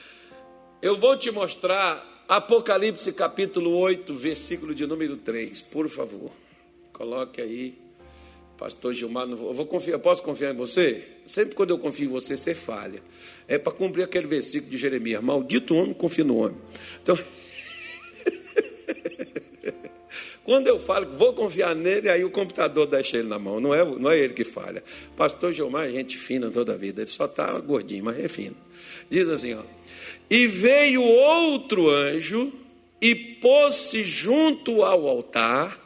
eu 0.82 0.96
vou 0.96 1.16
te 1.16 1.30
mostrar 1.30 2.24
Apocalipse 2.28 3.12
capítulo 3.12 3.74
8, 3.78 4.12
versículo 4.14 4.74
de 4.74 4.86
número 4.86 5.16
3, 5.16 5.62
por 5.62 5.88
favor. 5.88 6.30
Coloque 6.92 7.40
aí, 7.40 7.78
pastor 8.58 8.92
Gilmar, 8.92 9.26
eu 9.28 9.54
vou 9.54 9.64
confiar, 9.64 9.94
eu 9.94 10.00
posso 10.00 10.22
confiar 10.22 10.52
em 10.52 10.56
você? 10.56 11.04
Sempre 11.26 11.54
quando 11.54 11.70
eu 11.70 11.78
confio 11.78 12.06
em 12.06 12.12
você, 12.12 12.36
você 12.36 12.54
falha. 12.54 13.00
É 13.46 13.56
para 13.56 13.72
cumprir 13.72 14.02
aquele 14.02 14.26
versículo 14.26 14.70
de 14.70 14.76
Jeremias, 14.76 15.22
maldito 15.22 15.74
homem 15.74 15.94
confia 15.94 16.24
no 16.24 16.38
homem. 16.38 16.58
Então, 17.02 17.16
Quando 20.48 20.66
eu 20.66 20.78
falo 20.78 21.04
que 21.04 21.14
vou 21.14 21.34
confiar 21.34 21.76
nele, 21.76 22.08
aí 22.08 22.24
o 22.24 22.30
computador 22.30 22.86
deixa 22.86 23.18
ele 23.18 23.28
na 23.28 23.38
mão. 23.38 23.60
Não 23.60 23.74
é, 23.74 23.84
não 23.84 24.10
é 24.10 24.18
ele 24.18 24.32
que 24.32 24.44
falha. 24.44 24.82
Pastor 25.14 25.52
Gilmar 25.52 25.86
é 25.86 25.90
gente 25.90 26.16
fina 26.16 26.50
toda 26.50 26.72
a 26.72 26.74
vida. 26.74 27.02
Ele 27.02 27.10
só 27.10 27.26
está 27.26 27.52
gordinho, 27.60 28.02
mas 28.02 28.18
é 28.18 28.28
fino. 28.28 28.56
Diz 29.10 29.28
assim, 29.28 29.52
ó. 29.52 29.60
E 30.30 30.46
veio 30.46 31.02
outro 31.02 31.90
anjo 31.90 32.50
e 32.98 33.14
pôs-se 33.14 34.02
junto 34.02 34.82
ao 34.82 35.06
altar, 35.06 35.78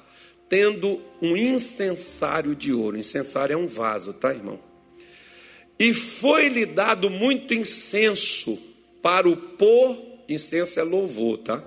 tendo 0.49 1.01
um 1.21 1.37
incensário 1.37 2.55
de 2.55 2.73
ouro. 2.73 2.97
Incensário 2.97 3.55
é 3.55 3.57
um 3.57 3.67
vaso, 3.67 4.13
tá, 4.13 4.33
irmão? 4.33 4.61
E 5.77 5.93
foi-lhe 5.93 6.67
dado 6.67 7.11
muito 7.11 7.53
incenso 7.53 8.57
para 9.03 9.29
o 9.29 9.37
pôr. 9.37 9.99
Incenso 10.29 10.79
é 10.79 10.85
louvor, 10.85 11.39
tá? 11.39 11.65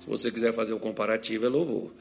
Se 0.00 0.08
você 0.08 0.32
quiser 0.32 0.52
fazer 0.52 0.72
o 0.72 0.80
comparativo, 0.80 1.46
é 1.46 1.48
louvor 1.48 1.92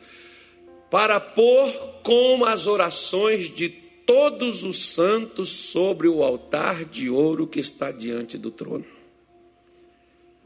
para 0.94 1.20
pôr 1.20 1.74
com 2.04 2.46
as 2.46 2.68
orações 2.68 3.50
de 3.50 3.68
todos 3.68 4.62
os 4.62 4.90
santos 4.94 5.50
sobre 5.50 6.08
o 6.08 6.24
altar 6.24 6.86
de 6.86 7.10
ouro 7.10 7.48
que 7.48 7.60
está 7.60 7.92
diante 7.92 8.38
do 8.38 8.52
trono. 8.52 8.86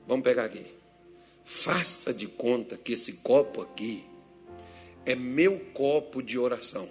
Vamos 0.07 0.23
pegar 0.23 0.45
aqui. 0.45 0.65
Faça 1.43 2.13
de 2.13 2.27
conta 2.27 2.77
que 2.77 2.93
esse 2.93 3.11
copo 3.15 3.61
aqui 3.61 4.05
é 5.05 5.15
meu 5.15 5.59
copo 5.73 6.23
de 6.23 6.39
oração. 6.39 6.87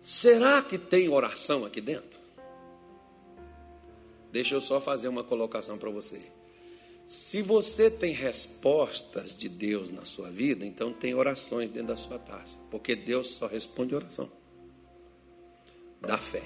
Será 0.00 0.62
que 0.62 0.78
tem 0.78 1.08
oração 1.08 1.64
aqui 1.64 1.80
dentro? 1.80 2.20
Deixa 4.30 4.54
eu 4.54 4.60
só 4.60 4.80
fazer 4.80 5.08
uma 5.08 5.24
colocação 5.24 5.76
para 5.76 5.90
você. 5.90 6.22
Se 7.06 7.42
você 7.42 7.90
tem 7.90 8.12
respostas 8.12 9.36
de 9.36 9.48
Deus 9.48 9.90
na 9.90 10.04
sua 10.04 10.30
vida, 10.30 10.64
então 10.64 10.92
tem 10.92 11.14
orações 11.14 11.68
dentro 11.68 11.88
da 11.88 11.96
sua 11.96 12.18
taça, 12.18 12.58
porque 12.70 12.96
Deus 12.96 13.28
só 13.30 13.46
responde 13.46 13.94
oração 13.94 14.30
da 16.00 16.18
fé. 16.18 16.42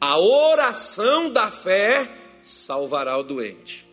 A 0.00 0.18
oração 0.18 1.32
da 1.32 1.50
fé 1.50 2.10
salvará 2.42 3.16
o 3.18 3.22
doente. 3.22 3.86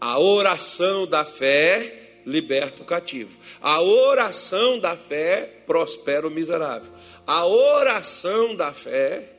A 0.00 0.18
oração 0.18 1.06
da 1.06 1.24
fé 1.24 2.20
liberta 2.26 2.82
o 2.82 2.86
cativo. 2.86 3.38
A 3.60 3.80
oração 3.80 4.78
da 4.78 4.96
fé 4.96 5.62
prospera 5.66 6.26
o 6.26 6.30
miserável. 6.30 6.92
A 7.26 7.46
oração 7.46 8.54
da 8.54 8.72
fé, 8.72 9.32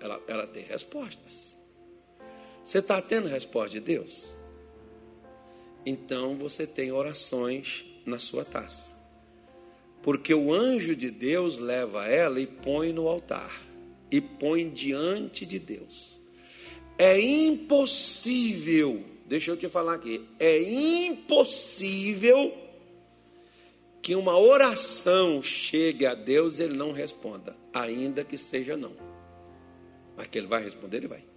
ela, 0.00 0.20
ela 0.26 0.46
tem 0.46 0.64
respostas. 0.64 1.43
Você 2.64 2.78
está 2.78 3.00
tendo 3.02 3.28
resposta 3.28 3.70
de 3.70 3.80
Deus? 3.80 4.34
Então 5.84 6.34
você 6.36 6.66
tem 6.66 6.90
orações 6.90 7.84
na 8.06 8.18
sua 8.18 8.42
taça. 8.42 8.94
Porque 10.02 10.32
o 10.32 10.52
anjo 10.52 10.96
de 10.96 11.10
Deus 11.10 11.58
leva 11.58 12.06
ela 12.06 12.40
e 12.40 12.46
põe 12.46 12.90
no 12.90 13.06
altar. 13.06 13.52
E 14.10 14.18
põe 14.20 14.70
diante 14.70 15.44
de 15.44 15.58
Deus. 15.58 16.18
É 16.96 17.20
impossível, 17.20 19.04
deixa 19.26 19.50
eu 19.50 19.56
te 19.56 19.68
falar 19.68 19.94
aqui, 19.94 20.24
é 20.38 20.62
impossível 20.62 22.54
que 24.00 24.14
uma 24.14 24.38
oração 24.38 25.42
chegue 25.42 26.06
a 26.06 26.14
Deus 26.14 26.58
e 26.58 26.62
ele 26.62 26.76
não 26.76 26.92
responda, 26.92 27.56
ainda 27.72 28.22
que 28.22 28.38
seja 28.38 28.76
não. 28.76 28.94
Mas 30.16 30.28
que 30.28 30.38
ele 30.38 30.46
vai 30.46 30.62
responder, 30.62 30.98
ele 30.98 31.08
vai. 31.08 31.33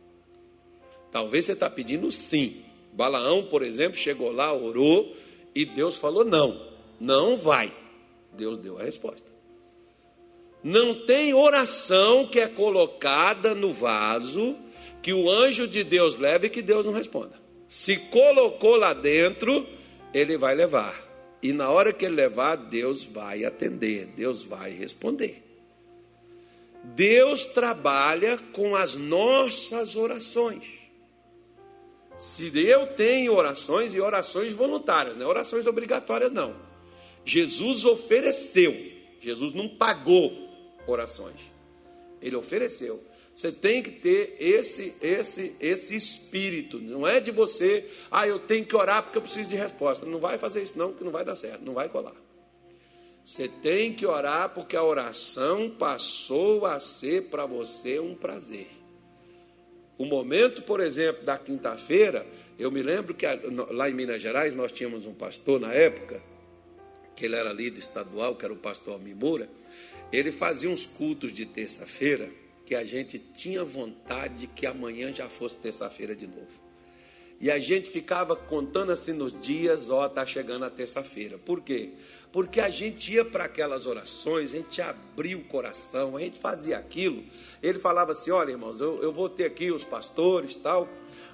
Talvez 1.12 1.46
você 1.46 1.54
está 1.54 1.70
pedindo 1.70 2.12
sim. 2.12 2.64
Balaão, 2.94 3.44
por 3.44 3.62
exemplo, 3.62 3.98
chegou 3.98 4.32
lá, 4.32 4.54
orou 4.54 5.16
e 5.54 5.66
Deus 5.66 5.98
falou 5.98 6.26
não, 6.26 6.60
não 7.00 7.36
vai. 7.36 7.72
Deus 8.34 8.58
deu 8.58 8.78
a 8.78 8.84
resposta. 8.84 9.28
Não 10.64 11.06
tem 11.06 11.34
oração 11.34 12.28
que 12.28 12.40
é 12.40 12.48
colocada 12.48 13.56
no 13.56 13.72
vaso 13.72 14.58
que 15.02 15.14
o 15.14 15.30
anjo 15.30 15.68
de 15.68 15.84
Deus 15.84 16.18
leve 16.18 16.48
e 16.48 16.50
que 16.50 16.62
Deus 16.62 16.86
não 16.86 16.92
responda. 16.92 17.40
Se 17.68 17.98
colocou 17.98 18.76
lá 18.76 18.94
dentro, 18.94 19.66
ele 20.14 20.38
vai 20.38 20.56
levar. 20.56 21.08
E 21.42 21.54
na 21.54 21.70
hora 21.70 21.94
que 21.94 22.06
ele 22.06 22.16
levar, 22.16 22.56
Deus 22.56 23.04
vai 23.04 23.46
atender, 23.46 24.08
Deus 24.08 24.44
vai 24.44 24.72
responder. 24.72 25.44
Deus 26.84 27.46
trabalha 27.46 28.38
com 28.54 28.76
as 28.76 28.96
nossas 28.96 29.96
orações. 29.96 30.77
Se 32.18 32.52
eu 32.58 32.88
tenho 32.88 33.34
orações 33.34 33.94
e 33.94 34.02
orações 34.02 34.52
voluntárias, 34.52 35.16
não 35.16 35.28
é 35.28 35.30
orações 35.30 35.68
obrigatórias, 35.68 36.32
não. 36.32 36.56
Jesus 37.24 37.86
ofereceu, 37.86 38.74
Jesus 39.20 39.54
não 39.54 39.70
pagou 39.70 40.34
orações, 40.88 41.40
ele 42.22 42.36
ofereceu. 42.36 43.00
Você 43.36 43.52
tem 43.52 43.84
que 43.84 43.92
ter 43.92 44.36
esse, 44.40 44.96
esse, 45.00 45.56
esse 45.60 45.96
espírito. 45.96 46.80
Não 46.80 47.06
é 47.06 47.20
de 47.20 47.30
você, 47.30 47.88
ah, 48.10 48.28
eu 48.28 48.40
tenho 48.40 48.66
que 48.66 48.76
orar 48.76 49.04
porque 49.04 49.20
eu 49.20 49.22
preciso 49.22 49.48
de 49.48 49.56
resposta. 49.56 50.08
Não 50.08 50.18
vai 50.18 50.40
fazer 50.40 50.64
isso, 50.64 50.76
não, 50.76 50.92
que 50.92 51.04
não 51.04 51.12
vai 51.12 51.24
dar 51.24 51.36
certo, 51.36 51.64
não 51.64 51.76
vai 51.76 51.88
colar. 51.88 52.16
Você 53.24 53.48
tem 53.48 53.94
que 53.94 54.08
orar 54.08 54.50
porque 54.56 54.76
a 54.76 54.84
oração 54.84 55.70
passou 55.70 56.66
a 56.66 56.80
ser 56.80 57.26
para 57.26 57.46
você 57.46 58.00
um 58.00 58.16
prazer. 58.16 58.70
O 59.98 60.06
momento, 60.06 60.62
por 60.62 60.80
exemplo, 60.80 61.24
da 61.24 61.38
quinta-feira, 61.38 62.26
eu 62.60 62.70
me 62.70 62.84
lembro 62.84 63.14
que 63.16 63.26
lá 63.72 63.90
em 63.90 63.94
Minas 63.94 64.22
Gerais 64.22 64.54
nós 64.54 64.72
tínhamos 64.72 65.06
um 65.06 65.14
pastor 65.14 65.60
na 65.60 65.74
época, 65.74 66.22
que 67.16 67.26
ele 67.26 67.36
era 67.36 67.52
líder 67.52 67.80
estadual, 67.80 68.36
que 68.36 68.46
era 68.46 68.54
o 68.54 68.58
pastor 68.58 69.00
Mimura. 69.00 69.50
Ele 70.12 70.32
fazia 70.32 70.70
uns 70.70 70.86
cultos 70.86 71.32
de 71.32 71.46
terça-feira 71.46 72.30
que 72.64 72.76
a 72.76 72.84
gente 72.84 73.18
tinha 73.18 73.64
vontade 73.64 74.36
de 74.36 74.48
que 74.48 74.66
amanhã 74.66 75.12
já 75.12 75.28
fosse 75.28 75.58
terça-feira 75.58 76.16
de 76.16 76.28
novo. 76.28 76.67
E 77.40 77.52
a 77.52 77.60
gente 77.60 77.90
ficava 77.90 78.36
contando 78.36 78.92
assim 78.92 79.14
nos 79.14 79.40
dias, 79.40 79.92
ó, 79.92 80.10
tá 80.10 80.26
chegando 80.26 80.66
a 80.66 80.70
terça-feira. 80.72 81.38
Por 81.38 81.62
quê? 81.62 81.92
Porque 82.32 82.60
a 82.60 82.70
gente 82.70 83.14
ia 83.14 83.24
para 83.24 83.44
aquelas 83.44 83.86
orações, 83.86 84.54
a 84.54 84.58
gente 84.58 84.82
abria 84.82 85.38
o 85.38 85.44
coração, 85.44 86.18
a 86.18 86.20
gente 86.20 86.40
fazia 86.40 86.78
aquilo. 86.78 87.24
Ele 87.62 87.78
falava 87.78 88.14
assim: 88.14 88.32
olha, 88.32 88.52
irmãos, 88.52 88.82
eu, 88.82 89.02
eu 89.04 89.12
vou 89.12 89.30
ter 89.30 89.46
aqui 89.46 89.72
os 89.72 89.84
pastores, 89.84 90.56
tal, 90.56 90.90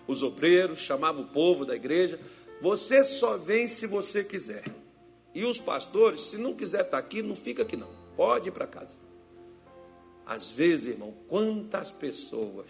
os 0.06 0.22
obreiros, 0.22 0.80
chamava 0.80 1.22
o 1.22 1.26
povo 1.26 1.66
da 1.66 1.76
igreja. 1.76 2.20
Você 2.62 3.04
só 3.04 3.38
vem 3.38 3.66
se 3.66 3.88
você 3.88 4.24
quiser. 4.24 4.64
E 5.34 5.46
os 5.46 5.58
pastores, 5.58 6.22
se 6.22 6.38
não 6.38 6.54
quiser 6.54 6.82
estar 6.82 6.92
tá 6.92 6.98
aqui, 6.98 7.22
não 7.22 7.36
fica 7.36 7.64
aqui 7.64 7.76
não. 7.76 7.90
Pode 8.16 8.50
ir 8.50 8.52
para 8.52 8.68
casa. 8.68 8.98
Às 10.26 10.52
vezes, 10.52 10.94
irmão, 10.94 11.14
quantas 11.28 11.92
pessoas. 11.92 12.66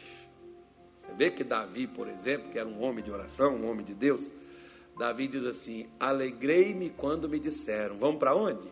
Vê 1.17 1.29
que 1.29 1.43
Davi, 1.43 1.87
por 1.87 2.07
exemplo, 2.07 2.51
que 2.51 2.57
era 2.57 2.67
um 2.67 2.81
homem 2.81 3.03
de 3.03 3.11
oração, 3.11 3.55
um 3.55 3.69
homem 3.69 3.85
de 3.85 3.93
Deus, 3.93 4.29
Davi 4.97 5.27
diz 5.27 5.45
assim: 5.45 5.87
Alegrei-me 5.99 6.89
quando 6.89 7.29
me 7.29 7.39
disseram. 7.39 7.97
Vamos 7.97 8.19
para 8.19 8.35
onde? 8.35 8.67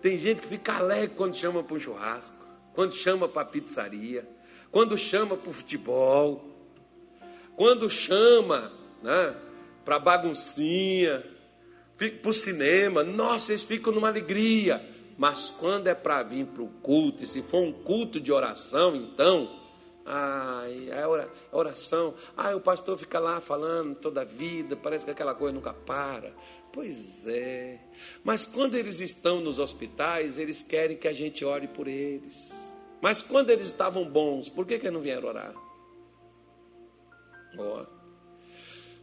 Tem 0.00 0.18
gente 0.18 0.42
que 0.42 0.48
fica 0.48 0.74
alegre 0.74 1.14
quando 1.16 1.34
chama 1.34 1.62
para 1.62 1.76
um 1.76 1.80
churrasco, 1.80 2.36
quando 2.72 2.92
chama 2.92 3.28
para 3.28 3.44
pizzaria, 3.44 4.28
quando 4.70 4.96
chama 4.96 5.36
para 5.36 5.50
o 5.50 5.52
futebol, 5.52 6.44
quando 7.56 7.90
chama 7.90 8.72
né, 9.02 9.34
para 9.84 9.98
baguncinha, 9.98 11.24
para 11.96 12.30
o 12.30 12.32
cinema. 12.32 13.02
Nossa, 13.02 13.52
eles 13.52 13.64
ficam 13.64 13.92
numa 13.92 14.08
alegria. 14.08 14.86
Mas 15.16 15.50
quando 15.50 15.88
é 15.88 15.94
para 15.94 16.22
vir 16.22 16.46
para 16.46 16.62
o 16.62 16.68
culto, 16.68 17.24
e 17.24 17.26
se 17.26 17.42
for 17.42 17.60
um 17.60 17.72
culto 17.72 18.20
de 18.20 18.30
oração, 18.30 18.94
então, 18.94 19.50
ai, 20.08 20.88
é 20.90 21.06
oração, 21.52 22.14
ai, 22.34 22.54
o 22.54 22.60
pastor 22.60 22.96
fica 22.96 23.18
lá 23.18 23.40
falando 23.40 23.94
toda 23.94 24.22
a 24.22 24.24
vida, 24.24 24.74
parece 24.74 25.04
que 25.04 25.10
aquela 25.10 25.34
coisa 25.34 25.54
nunca 25.54 25.74
para. 25.74 26.32
Pois 26.72 27.26
é. 27.26 27.78
Mas 28.24 28.46
quando 28.46 28.74
eles 28.74 29.00
estão 29.00 29.40
nos 29.40 29.58
hospitais, 29.58 30.38
eles 30.38 30.62
querem 30.62 30.96
que 30.96 31.06
a 31.06 31.12
gente 31.12 31.44
ore 31.44 31.68
por 31.68 31.86
eles. 31.86 32.52
Mas 33.00 33.22
quando 33.22 33.50
eles 33.50 33.66
estavam 33.66 34.04
bons, 34.04 34.48
por 34.48 34.66
que, 34.66 34.78
que 34.78 34.90
não 34.90 35.00
vieram 35.00 35.28
orar? 35.28 35.54
Ó. 37.58 37.84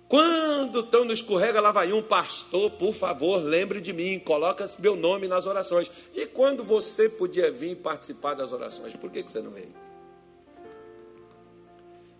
Quando 0.07 0.81
estão 0.81 1.05
no 1.05 1.13
escorrega, 1.13 1.61
lá 1.61 1.71
vai 1.71 1.91
um 1.91 2.01
pastor, 2.01 2.71
por 2.71 2.93
favor, 2.93 3.37
lembre 3.37 3.81
de 3.81 3.91
mim, 3.91 4.19
coloca 4.19 4.69
meu 4.79 4.95
nome 4.95 5.27
nas 5.27 5.45
orações. 5.45 5.89
E 6.13 6.25
quando 6.25 6.63
você 6.63 7.09
podia 7.09 7.51
vir 7.51 7.75
participar 7.77 8.33
das 8.35 8.51
orações, 8.51 8.95
por 8.95 9.11
que, 9.11 9.23
que 9.23 9.31
você 9.31 9.41
não 9.41 9.51
veio? 9.51 9.84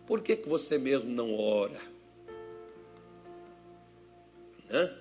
Por 0.06 0.22
que, 0.22 0.36
que 0.36 0.48
você 0.48 0.78
mesmo 0.78 1.10
não 1.10 1.36
ora? 1.36 1.80
Né? 4.70 4.94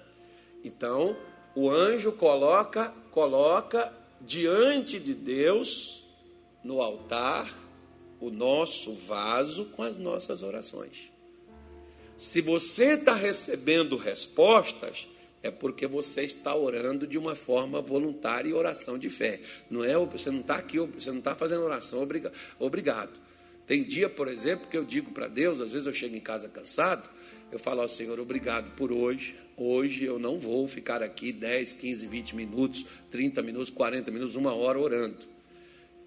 Então, 0.64 1.17
o 1.55 1.71
anjo 1.71 2.12
coloca, 2.12 2.93
coloca 3.11 3.93
diante 4.21 4.99
de 4.99 5.14
Deus, 5.14 6.05
no 6.62 6.81
altar, 6.81 7.55
o 8.21 8.31
nosso 8.31 8.95
vaso 8.95 9.67
com 9.67 9.83
as 9.83 9.97
nossas 9.97 10.43
orações. 10.43 11.11
Se 12.17 12.40
você 12.40 12.95
está 12.95 13.12
recebendo 13.12 13.97
respostas, 13.97 15.09
é 15.43 15.51
porque 15.51 15.87
você 15.87 16.23
está 16.23 16.55
orando 16.55 17.07
de 17.07 17.19
uma 17.19 17.35
forma 17.35 17.83
voluntária 17.83 18.49
e 18.49 18.55
oração 18.55 18.97
de 18.97 19.11
fé. 19.11 19.40
Não 19.69 19.85
é, 19.85 19.95
você 19.99 20.31
não 20.31 20.40
está 20.40 20.57
aqui, 20.57 20.79
você 20.79 21.11
não 21.11 21.19
está 21.19 21.35
fazendo 21.35 21.62
oração 21.62 22.01
obrigado. 22.59 23.12
Tem 23.66 23.83
dia, 23.83 24.09
por 24.09 24.29
exemplo, 24.29 24.68
que 24.68 24.77
eu 24.77 24.85
digo 24.85 25.11
para 25.11 25.27
Deus, 25.27 25.61
às 25.61 25.72
vezes 25.72 25.87
eu 25.87 25.92
chego 25.92 26.14
em 26.14 26.20
casa 26.20 26.48
cansado, 26.48 27.09
eu 27.50 27.59
falo 27.59 27.81
ao 27.81 27.88
Senhor, 27.88 28.18
obrigado 28.20 28.74
por 28.77 28.92
hoje. 28.92 29.37
Hoje 29.57 30.05
eu 30.05 30.18
não 30.18 30.38
vou 30.38 30.66
ficar 30.66 31.03
aqui 31.03 31.33
10, 31.33 31.74
15, 31.74 32.07
20 32.07 32.37
minutos, 32.37 32.85
30 33.11 33.40
minutos, 33.42 33.70
40 33.70 34.11
minutos, 34.11 34.35
uma 34.37 34.53
hora 34.53 34.79
orando 34.79 35.35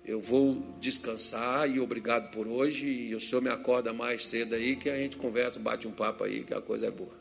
eu 0.08 0.22
vou 0.22 0.63
descansar 0.80 1.70
e 1.70 1.82
obrigado 1.82 2.32
por 2.32 2.48
hoje. 2.48 2.88
E 2.88 3.13
o 3.13 3.20
senhor 3.20 3.41
me 3.41 3.50
acorda 3.50 3.91
mais 3.91 4.26
cedo 4.26 4.56
aí 4.56 4.78
que 4.78 4.89
a 4.89 4.96
gente 4.96 5.17
conversa, 5.17 5.60
bate 5.60 5.86
um 5.86 5.91
papo 5.91 6.24
aí 6.24 6.46
que 6.46 6.54
a 6.54 6.62
coisa 6.62 6.88
é 6.88 6.91
boa. 6.91 7.13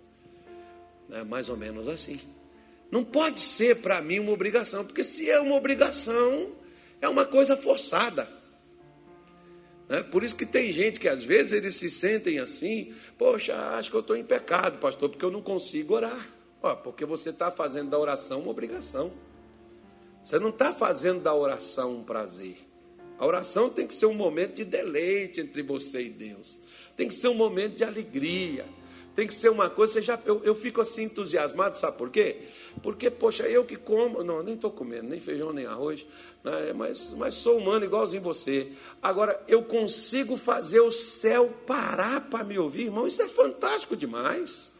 É 1.10 1.24
mais 1.24 1.48
ou 1.48 1.56
menos 1.56 1.88
assim. 1.88 2.20
Não 2.88 3.04
pode 3.04 3.40
ser 3.40 3.78
para 3.78 4.00
mim 4.00 4.20
uma 4.20 4.30
obrigação, 4.30 4.84
porque 4.84 5.02
se 5.02 5.28
é 5.28 5.40
uma 5.40 5.56
obrigação, 5.56 6.52
é 7.00 7.08
uma 7.08 7.24
coisa 7.24 7.56
forçada. 7.56 8.28
Né? 9.88 10.02
Por 10.02 10.24
isso 10.24 10.36
que 10.36 10.46
tem 10.46 10.72
gente 10.72 10.98
que 10.98 11.08
às 11.08 11.24
vezes 11.24 11.52
eles 11.52 11.74
se 11.76 11.88
sentem 11.88 12.38
assim, 12.38 12.94
poxa, 13.16 13.54
acho 13.76 13.90
que 13.90 13.96
eu 13.96 14.00
estou 14.00 14.16
em 14.16 14.24
pecado, 14.24 14.78
pastor, 14.78 15.08
porque 15.08 15.24
eu 15.24 15.30
não 15.30 15.42
consigo 15.42 15.94
orar. 15.94 16.28
Ó, 16.62 16.74
porque 16.74 17.04
você 17.04 17.30
está 17.30 17.50
fazendo 17.50 17.90
da 17.90 17.98
oração 17.98 18.40
uma 18.40 18.50
obrigação. 18.50 19.12
Você 20.22 20.38
não 20.38 20.48
está 20.48 20.72
fazendo 20.72 21.22
da 21.22 21.34
oração 21.34 21.98
um 21.98 22.04
prazer. 22.04 22.56
A 23.18 23.24
oração 23.24 23.70
tem 23.70 23.86
que 23.86 23.94
ser 23.94 24.06
um 24.06 24.14
momento 24.14 24.54
de 24.54 24.64
deleite 24.64 25.40
entre 25.40 25.62
você 25.62 26.02
e 26.02 26.10
Deus. 26.10 26.60
Tem 26.96 27.08
que 27.08 27.14
ser 27.14 27.28
um 27.28 27.34
momento 27.34 27.76
de 27.76 27.84
alegria. 27.84 28.66
Tem 29.16 29.26
que 29.26 29.32
ser 29.32 29.48
uma 29.48 29.70
coisa. 29.70 29.94
Você 29.94 30.02
já, 30.02 30.20
eu, 30.26 30.42
eu 30.44 30.54
fico 30.54 30.78
assim 30.82 31.04
entusiasmado, 31.04 31.74
sabe 31.74 31.96
por 31.96 32.10
quê? 32.10 32.42
Porque, 32.82 33.10
poxa, 33.10 33.44
eu 33.44 33.64
que 33.64 33.74
como. 33.74 34.22
Não, 34.22 34.42
nem 34.42 34.54
estou 34.54 34.70
comendo, 34.70 35.08
nem 35.08 35.18
feijão, 35.18 35.54
nem 35.54 35.64
arroz. 35.64 36.04
Né, 36.44 36.74
mas, 36.74 37.14
mas 37.16 37.34
sou 37.34 37.56
humano 37.56 37.86
igualzinho 37.86 38.22
você. 38.22 38.70
Agora, 39.02 39.42
eu 39.48 39.62
consigo 39.62 40.36
fazer 40.36 40.80
o 40.80 40.92
céu 40.92 41.48
parar 41.66 42.28
para 42.28 42.44
me 42.44 42.58
ouvir, 42.58 42.84
irmão. 42.84 43.06
Isso 43.06 43.22
é 43.22 43.28
fantástico 43.28 43.96
demais. 43.96 44.70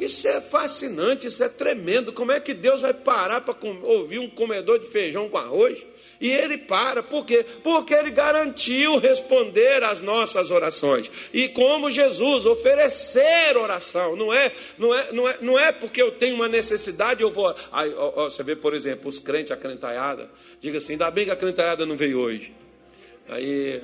Isso 0.00 0.26
é 0.26 0.40
fascinante, 0.40 1.26
isso 1.26 1.44
é 1.44 1.48
tremendo. 1.48 2.12
Como 2.12 2.32
é 2.32 2.40
que 2.40 2.54
Deus 2.54 2.80
vai 2.80 2.94
parar 2.94 3.42
para 3.42 3.54
ouvir 3.82 4.18
um 4.18 4.30
comedor 4.30 4.78
de 4.78 4.86
feijão 4.86 5.28
com 5.28 5.36
arroz? 5.36 5.78
E 6.18 6.30
ele 6.30 6.56
para, 6.56 7.02
por 7.02 7.24
quê? 7.24 7.44
Porque 7.62 7.94
ele 7.94 8.10
garantiu 8.10 8.98
responder 8.98 9.82
às 9.82 10.00
nossas 10.00 10.50
orações. 10.50 11.10
E 11.32 11.48
como 11.48 11.90
Jesus, 11.90 12.44
oferecer 12.46 13.56
oração, 13.56 14.16
não 14.16 14.32
é, 14.32 14.52
não 14.78 14.94
é, 14.94 15.12
não 15.12 15.28
é, 15.28 15.38
não 15.40 15.58
é 15.58 15.72
porque 15.72 16.00
eu 16.00 16.12
tenho 16.12 16.34
uma 16.34 16.48
necessidade, 16.48 17.22
eu 17.22 17.30
vou. 17.30 17.54
Aí, 17.70 17.92
ó, 17.94 18.12
ó, 18.16 18.24
você 18.30 18.42
vê, 18.42 18.56
por 18.56 18.74
exemplo, 18.74 19.08
os 19.08 19.18
crentes, 19.18 19.50
a 19.50 19.56
crentalhada, 19.56 20.30
diga 20.60 20.78
assim: 20.78 20.92
ainda 20.92 21.10
bem 21.10 21.26
que 21.26 21.30
a 21.30 21.36
crentalhada 21.36 21.84
não 21.84 21.96
veio 21.96 22.18
hoje. 22.18 22.54
Aí, 23.28 23.82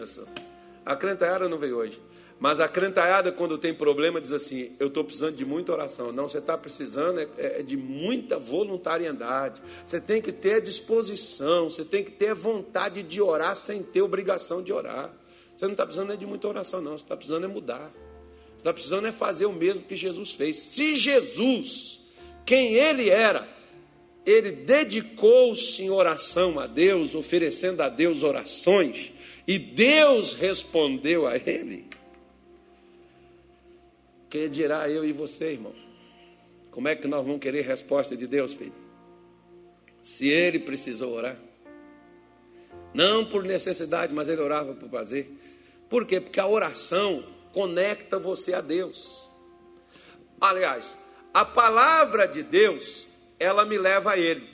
a 0.85 0.97
crentalhada 0.97 1.49
não 1.49 1.57
veio 1.57 1.77
hoje. 1.77 2.01
Mas 2.39 2.61
a 2.61 2.69
crentalhada, 2.69 3.33
quando 3.33 3.57
tem 3.57 3.73
problema, 3.73 4.21
diz 4.21 4.33
assim: 4.33 4.77
Eu 4.79 4.89
estou 4.89 5.03
precisando 5.03 5.37
de 5.37 5.45
muita 5.45 5.73
oração. 5.73 6.13
Não, 6.13 6.29
você 6.29 6.39
está 6.39 6.57
precisando 6.57 7.21
é, 7.21 7.29
é, 7.39 7.63
de 7.63 7.77
muita 7.77 8.39
voluntariedade. 8.39 9.63
Você 9.85 10.01
tem 10.01 10.21
que 10.21 10.33
ter 10.33 10.61
disposição, 10.61 11.71
você 11.71 11.85
tem 11.85 12.05
que 12.05 12.11
ter 12.11 12.35
vontade 12.35 13.03
de 13.03 13.23
orar 13.23 13.57
sem 13.57 13.83
ter 13.83 14.03
obrigação 14.03 14.63
de 14.63 14.73
orar. 14.73 15.11
Você 15.57 15.65
não 15.65 15.73
está 15.73 15.87
precisando 15.87 16.13
é 16.13 16.17
de 16.17 16.27
muita 16.27 16.47
oração, 16.47 16.83
não. 16.83 16.93
Você 16.93 17.05
está 17.05 17.17
precisando 17.17 17.45
é 17.45 17.49
mudar. 17.49 17.91
Você 18.51 18.59
está 18.59 18.73
precisando 18.73 19.07
é 19.07 19.13
fazer 19.13 19.47
o 19.47 19.53
mesmo 19.53 19.83
que 19.83 19.97
Jesus 19.97 20.33
fez. 20.33 20.57
Se 20.57 20.95
Jesus, 20.97 22.01
quem 22.45 22.75
ele 22.75 23.09
era, 23.09 23.49
ele 24.27 24.53
dedicou-se 24.53 25.83
em 25.83 25.89
oração 25.89 26.59
a 26.61 26.67
Deus, 26.67 27.15
oferecendo 27.15 27.81
a 27.81 27.89
Deus 27.89 28.23
orações, 28.23 29.13
e 29.49 29.59
Deus 29.59 30.35
respondeu 30.35 31.27
a 31.27 31.37
ele. 31.37 31.96
Quem 34.37 34.51
dirá 34.51 34.87
eu 34.87 35.03
e 35.03 35.13
você, 35.13 35.53
irmão? 35.53 35.75
Como 36.71 36.87
é 36.89 36.95
que 36.95 37.09
nós 37.09 37.25
vamos 37.25 37.41
querer 37.41 37.63
resposta 37.63 38.15
de 38.15 38.27
Deus, 38.27 38.53
filho? 38.53 38.75
Se 40.03 40.29
ele 40.29 40.59
precisou 40.59 41.15
orar. 41.15 41.39
Não 42.93 43.25
por 43.25 43.45
necessidade, 43.45 44.13
mas 44.13 44.29
ele 44.29 44.43
orava 44.43 44.75
por 44.75 44.91
prazer. 44.91 45.27
Por 45.89 46.05
quê? 46.05 46.21
Porque 46.21 46.39
a 46.39 46.47
oração 46.47 47.25
conecta 47.51 48.19
você 48.19 48.53
a 48.53 48.61
Deus. 48.61 49.27
Aliás, 50.39 50.95
a 51.33 51.43
palavra 51.43 52.29
de 52.29 52.43
Deus, 52.43 53.09
ela 53.41 53.65
me 53.65 53.79
leva 53.79 54.13
a 54.13 54.19
Ele, 54.19 54.47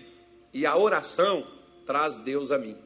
e 0.55 0.65
a 0.65 0.77
oração 0.77 1.45
traz 1.85 2.15
Deus 2.15 2.53
a 2.53 2.59
mim. 2.59 2.79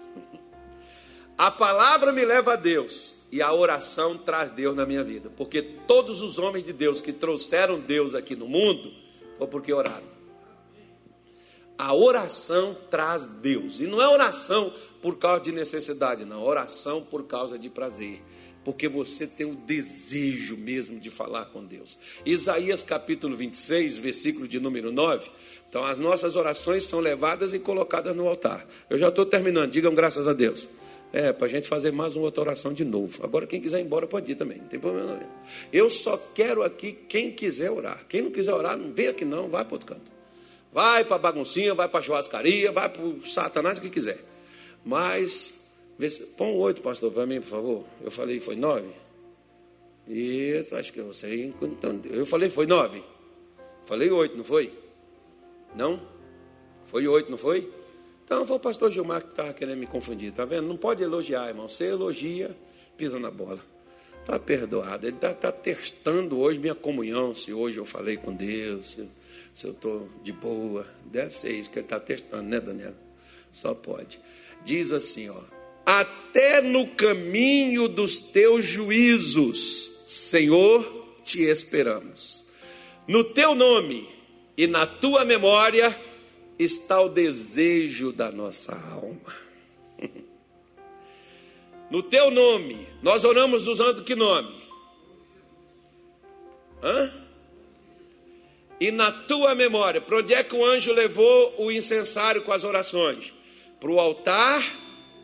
A 1.36 1.50
palavra 1.50 2.10
me 2.10 2.24
leva 2.24 2.54
a 2.54 2.56
Deus 2.56 3.13
e 3.34 3.42
a 3.42 3.52
oração 3.52 4.16
traz 4.16 4.48
Deus 4.48 4.76
na 4.76 4.86
minha 4.86 5.02
vida, 5.02 5.28
porque 5.28 5.60
todos 5.60 6.22
os 6.22 6.38
homens 6.38 6.62
de 6.62 6.72
Deus 6.72 7.00
que 7.00 7.12
trouxeram 7.12 7.80
Deus 7.80 8.14
aqui 8.14 8.36
no 8.36 8.46
mundo 8.46 8.92
foi 9.36 9.48
porque 9.48 9.72
oraram. 9.72 10.06
A 11.76 11.92
oração 11.92 12.76
traz 12.88 13.26
Deus. 13.26 13.80
E 13.80 13.88
não 13.88 14.00
é 14.00 14.08
oração 14.08 14.72
por 15.02 15.18
causa 15.18 15.42
de 15.42 15.50
necessidade, 15.50 16.24
não. 16.24 16.44
Oração 16.44 17.02
por 17.02 17.26
causa 17.26 17.58
de 17.58 17.68
prazer. 17.68 18.22
Porque 18.64 18.86
você 18.86 19.26
tem 19.26 19.44
o 19.44 19.56
desejo 19.56 20.56
mesmo 20.56 21.00
de 21.00 21.10
falar 21.10 21.46
com 21.46 21.64
Deus. 21.64 21.98
Isaías 22.24 22.84
capítulo 22.84 23.34
26, 23.34 23.98
versículo 23.98 24.46
de 24.46 24.60
número 24.60 24.92
9. 24.92 25.28
Então, 25.68 25.84
as 25.84 25.98
nossas 25.98 26.36
orações 26.36 26.84
são 26.84 27.00
levadas 27.00 27.52
e 27.52 27.58
colocadas 27.58 28.14
no 28.14 28.28
altar. 28.28 28.64
Eu 28.88 28.96
já 28.96 29.08
estou 29.08 29.26
terminando, 29.26 29.72
digam 29.72 29.92
graças 29.92 30.28
a 30.28 30.32
Deus. 30.32 30.68
É, 31.14 31.32
para 31.32 31.46
a 31.46 31.48
gente 31.48 31.68
fazer 31.68 31.92
mais 31.92 32.16
uma 32.16 32.24
outra 32.24 32.40
oração 32.40 32.72
de 32.72 32.84
novo. 32.84 33.24
Agora, 33.24 33.46
quem 33.46 33.60
quiser 33.60 33.78
ir 33.78 33.84
embora 33.84 34.04
pode 34.04 34.32
ir 34.32 34.34
também, 34.34 34.58
não 34.58 34.66
tem 34.66 34.80
problema 34.80 35.12
não. 35.12 35.20
Eu 35.72 35.88
só 35.88 36.16
quero 36.16 36.64
aqui 36.64 36.90
quem 36.90 37.30
quiser 37.30 37.70
orar. 37.70 38.04
Quem 38.08 38.20
não 38.20 38.32
quiser 38.32 38.52
orar, 38.52 38.76
não 38.76 38.92
vem 38.92 39.06
aqui 39.06 39.24
não, 39.24 39.48
vai 39.48 39.64
para 39.64 39.74
outro 39.74 39.86
canto. 39.86 40.10
Vai 40.72 41.04
para 41.04 41.14
a 41.14 41.18
baguncinha, 41.20 41.72
vai 41.72 41.88
para 41.88 42.00
a 42.00 42.02
churrascaria, 42.02 42.72
vai 42.72 42.88
para 42.88 43.00
o 43.00 43.24
satanás 43.24 43.78
que 43.78 43.88
quiser. 43.90 44.18
Mas, 44.84 45.54
põe 46.36 46.52
oito, 46.56 46.82
pastor, 46.82 47.12
para 47.12 47.24
mim, 47.26 47.40
por 47.40 47.46
favor. 47.46 47.84
Eu 48.02 48.10
falei, 48.10 48.40
foi 48.40 48.56
nove? 48.56 48.88
Isso, 50.08 50.74
acho 50.74 50.92
que 50.92 50.98
eu 50.98 51.12
sei. 51.12 51.54
Então, 51.62 52.00
eu 52.10 52.26
falei, 52.26 52.50
foi 52.50 52.66
nove. 52.66 53.04
Falei 53.86 54.10
oito, 54.10 54.36
não 54.36 54.42
foi? 54.42 54.72
Não? 55.76 56.00
Foi 56.86 57.06
oito, 57.06 57.30
não 57.30 57.38
foi? 57.38 57.70
Então 58.24 58.46
foi 58.46 58.56
o 58.56 58.60
pastor 58.60 58.90
Gilmar 58.90 59.22
que 59.22 59.28
estava 59.28 59.52
querendo 59.52 59.78
me 59.78 59.86
confundir, 59.86 60.32
tá 60.32 60.44
vendo? 60.44 60.66
Não 60.66 60.76
pode 60.76 61.02
elogiar, 61.02 61.48
irmão. 61.48 61.68
Você 61.68 61.84
elogia, 61.84 62.56
pisa 62.96 63.18
na 63.18 63.30
bola. 63.30 63.60
Está 64.20 64.38
perdoado. 64.38 65.06
Ele 65.06 65.16
está 65.16 65.34
tá 65.34 65.52
testando 65.52 66.38
hoje 66.38 66.58
minha 66.58 66.74
comunhão, 66.74 67.34
se 67.34 67.52
hoje 67.52 67.76
eu 67.76 67.84
falei 67.84 68.16
com 68.16 68.34
Deus, 68.34 68.92
se, 68.92 69.08
se 69.52 69.66
eu 69.66 69.72
estou 69.72 70.08
de 70.22 70.32
boa. 70.32 70.86
Deve 71.04 71.36
ser 71.36 71.52
isso 71.52 71.70
que 71.70 71.78
ele 71.78 71.86
está 71.86 72.00
testando, 72.00 72.44
né, 72.44 72.58
Daniel? 72.58 72.94
Só 73.52 73.74
pode. 73.74 74.18
Diz 74.64 74.90
assim, 74.92 75.28
ó. 75.28 75.40
Até 75.84 76.62
no 76.62 76.86
caminho 76.88 77.86
dos 77.88 78.18
teus 78.18 78.64
juízos, 78.64 80.04
Senhor, 80.06 81.18
te 81.22 81.42
esperamos. 81.42 82.46
No 83.06 83.22
teu 83.22 83.54
nome 83.54 84.08
e 84.56 84.66
na 84.66 84.86
tua 84.86 85.26
memória 85.26 85.94
está 86.58 87.00
o 87.00 87.08
desejo 87.08 88.12
da 88.12 88.30
nossa 88.30 88.74
alma. 88.92 89.44
No 91.90 92.02
teu 92.02 92.30
nome, 92.30 92.88
nós 93.02 93.24
oramos 93.24 93.68
usando 93.68 94.02
que 94.02 94.16
nome? 94.16 94.52
Hã? 96.82 97.14
E 98.80 98.90
na 98.90 99.12
tua 99.12 99.54
memória, 99.54 100.00
para 100.00 100.16
onde 100.16 100.34
é 100.34 100.42
que 100.42 100.56
o 100.56 100.64
anjo 100.64 100.92
levou 100.92 101.54
o 101.58 101.70
incensário 101.70 102.42
com 102.42 102.52
as 102.52 102.64
orações? 102.64 103.32
Para 103.78 103.90
o 103.90 104.00
altar, 104.00 104.62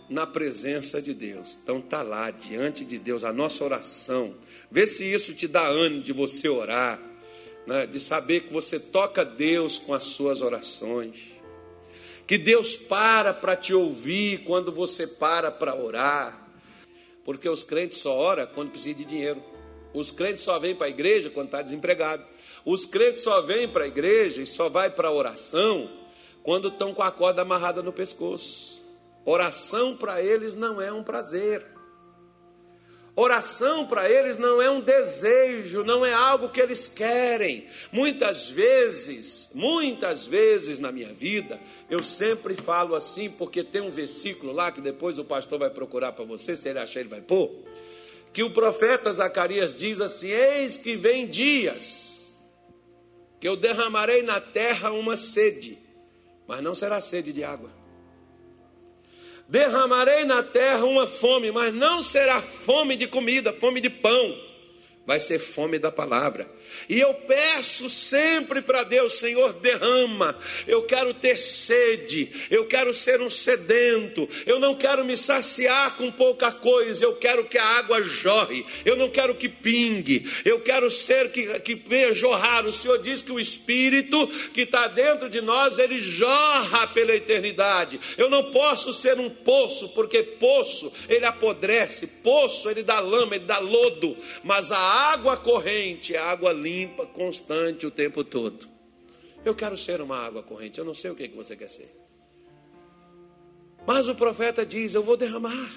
na 0.08 0.26
presença 0.26 1.00
de 1.00 1.14
Deus. 1.14 1.58
Então 1.62 1.78
está 1.78 2.02
lá, 2.02 2.30
diante 2.30 2.84
de 2.84 2.98
Deus, 2.98 3.22
a 3.22 3.32
nossa 3.32 3.64
oração. 3.64 4.34
Vê 4.70 4.84
se 4.84 5.10
isso 5.10 5.32
te 5.34 5.46
dá 5.46 5.66
ânimo 5.66 6.02
de 6.02 6.12
você 6.12 6.48
orar, 6.48 7.00
né? 7.66 7.86
de 7.86 8.00
saber 8.00 8.42
que 8.42 8.52
você 8.52 8.78
toca 8.78 9.24
Deus 9.24 9.78
com 9.78 9.94
as 9.94 10.04
suas 10.04 10.42
orações. 10.42 11.34
Que 12.26 12.38
Deus 12.38 12.76
para 12.76 13.34
para 13.34 13.56
te 13.56 13.74
ouvir 13.74 14.44
quando 14.44 14.70
você 14.70 15.06
para 15.06 15.50
para 15.50 15.74
orar. 15.74 16.48
Porque 17.24 17.48
os 17.48 17.64
crentes 17.64 17.98
só 17.98 18.16
oram 18.16 18.46
quando 18.46 18.70
precisa 18.70 18.98
de 18.98 19.04
dinheiro. 19.04 19.42
Os 19.92 20.12
crentes 20.12 20.42
só 20.42 20.58
vêm 20.58 20.74
para 20.74 20.86
a 20.86 20.90
igreja 20.90 21.30
quando 21.30 21.46
está 21.46 21.60
desempregado. 21.60 22.24
Os 22.64 22.86
crentes 22.86 23.22
só 23.22 23.40
vêm 23.42 23.68
para 23.68 23.84
a 23.84 23.88
igreja 23.88 24.42
e 24.42 24.46
só 24.46 24.68
vai 24.68 24.90
para 24.90 25.08
a 25.08 25.12
oração 25.12 25.90
quando 26.42 26.68
estão 26.68 26.94
com 26.94 27.02
a 27.02 27.10
corda 27.10 27.42
amarrada 27.42 27.82
no 27.82 27.92
pescoço. 27.92 28.80
Oração 29.24 29.96
para 29.96 30.22
eles 30.22 30.54
não 30.54 30.80
é 30.80 30.92
um 30.92 31.02
prazer. 31.02 31.66
Oração 33.16 33.86
para 33.86 34.08
eles 34.08 34.36
não 34.36 34.62
é 34.62 34.70
um 34.70 34.80
desejo, 34.80 35.82
não 35.82 36.06
é 36.06 36.12
algo 36.12 36.48
que 36.48 36.60
eles 36.60 36.86
querem. 36.86 37.66
Muitas 37.92 38.48
vezes, 38.48 39.50
muitas 39.54 40.26
vezes 40.26 40.78
na 40.78 40.92
minha 40.92 41.12
vida, 41.12 41.60
eu 41.88 42.02
sempre 42.02 42.54
falo 42.54 42.94
assim, 42.94 43.28
porque 43.28 43.64
tem 43.64 43.80
um 43.80 43.90
versículo 43.90 44.52
lá 44.52 44.70
que 44.70 44.80
depois 44.80 45.18
o 45.18 45.24
pastor 45.24 45.58
vai 45.58 45.70
procurar 45.70 46.12
para 46.12 46.24
você, 46.24 46.54
se 46.54 46.68
ele 46.68 46.78
achar, 46.78 47.00
ele 47.00 47.08
vai 47.08 47.20
pôr. 47.20 47.50
Que 48.32 48.44
o 48.44 48.50
profeta 48.50 49.12
Zacarias 49.12 49.74
diz 49.74 50.00
assim: 50.00 50.28
Eis 50.28 50.76
que 50.76 50.94
vem 50.94 51.26
dias 51.26 52.32
que 53.40 53.48
eu 53.48 53.56
derramarei 53.56 54.22
na 54.22 54.40
terra 54.40 54.92
uma 54.92 55.16
sede, 55.16 55.76
mas 56.46 56.62
não 56.62 56.74
será 56.76 57.00
sede 57.00 57.32
de 57.32 57.42
água 57.42 57.79
Derramarei 59.50 60.24
na 60.24 60.44
terra 60.44 60.84
uma 60.84 61.08
fome, 61.08 61.50
mas 61.50 61.74
não 61.74 62.00
será 62.00 62.40
fome 62.40 62.94
de 62.94 63.08
comida, 63.08 63.52
fome 63.52 63.80
de 63.80 63.90
pão 63.90 64.49
vai 65.06 65.18
ser 65.18 65.38
fome 65.38 65.78
da 65.78 65.90
palavra. 65.90 66.48
E 66.88 67.00
eu 67.00 67.12
peço 67.14 67.88
sempre 67.90 68.62
para 68.62 68.84
Deus, 68.84 69.14
Senhor, 69.14 69.52
derrama. 69.54 70.36
Eu 70.66 70.84
quero 70.84 71.12
ter 71.14 71.36
sede, 71.36 72.30
eu 72.50 72.66
quero 72.66 72.92
ser 72.94 73.20
um 73.20 73.30
sedento, 73.30 74.28
eu 74.46 74.60
não 74.60 74.74
quero 74.74 75.04
me 75.04 75.16
saciar 75.16 75.96
com 75.96 76.12
pouca 76.12 76.52
coisa, 76.52 77.04
eu 77.04 77.16
quero 77.16 77.44
que 77.44 77.58
a 77.58 77.64
água 77.64 78.02
jorre, 78.02 78.64
eu 78.84 78.94
não 78.94 79.08
quero 79.08 79.34
que 79.34 79.48
pingue, 79.48 80.30
eu 80.44 80.60
quero 80.60 80.90
ser 80.90 81.30
que, 81.30 81.58
que 81.60 81.74
venha 81.74 82.14
jorrar. 82.14 82.66
O 82.66 82.72
Senhor 82.72 82.98
diz 82.98 83.22
que 83.22 83.32
o 83.32 83.40
Espírito 83.40 84.28
que 84.52 84.62
está 84.62 84.86
dentro 84.86 85.28
de 85.28 85.40
nós, 85.40 85.78
ele 85.78 85.98
jorra 85.98 86.86
pela 86.88 87.14
eternidade. 87.14 87.98
Eu 88.16 88.30
não 88.30 88.50
posso 88.50 88.92
ser 88.92 89.18
um 89.18 89.30
poço, 89.30 89.88
porque 89.88 90.22
poço 90.22 90.92
ele 91.08 91.24
apodrece, 91.24 92.06
poço 92.06 92.70
ele 92.70 92.82
dá 92.82 93.00
lama, 93.00 93.34
ele 93.34 93.44
dá 93.44 93.58
lodo, 93.58 94.16
mas 94.44 94.70
a 94.70 94.99
água 95.00 95.36
corrente 95.36 96.14
é 96.14 96.18
água 96.18 96.52
limpa, 96.52 97.06
constante 97.06 97.86
o 97.86 97.90
tempo 97.90 98.22
todo. 98.22 98.68
Eu 99.44 99.54
quero 99.54 99.76
ser 99.76 100.00
uma 100.00 100.18
água 100.18 100.42
corrente, 100.42 100.78
eu 100.78 100.84
não 100.84 100.94
sei 100.94 101.10
o 101.10 101.14
que, 101.14 101.28
que 101.28 101.36
você 101.36 101.56
quer 101.56 101.68
ser. 101.68 101.90
Mas 103.86 104.08
o 104.08 104.14
profeta 104.14 104.64
diz: 104.64 104.94
Eu 104.94 105.02
vou 105.02 105.16
derramar. 105.16 105.70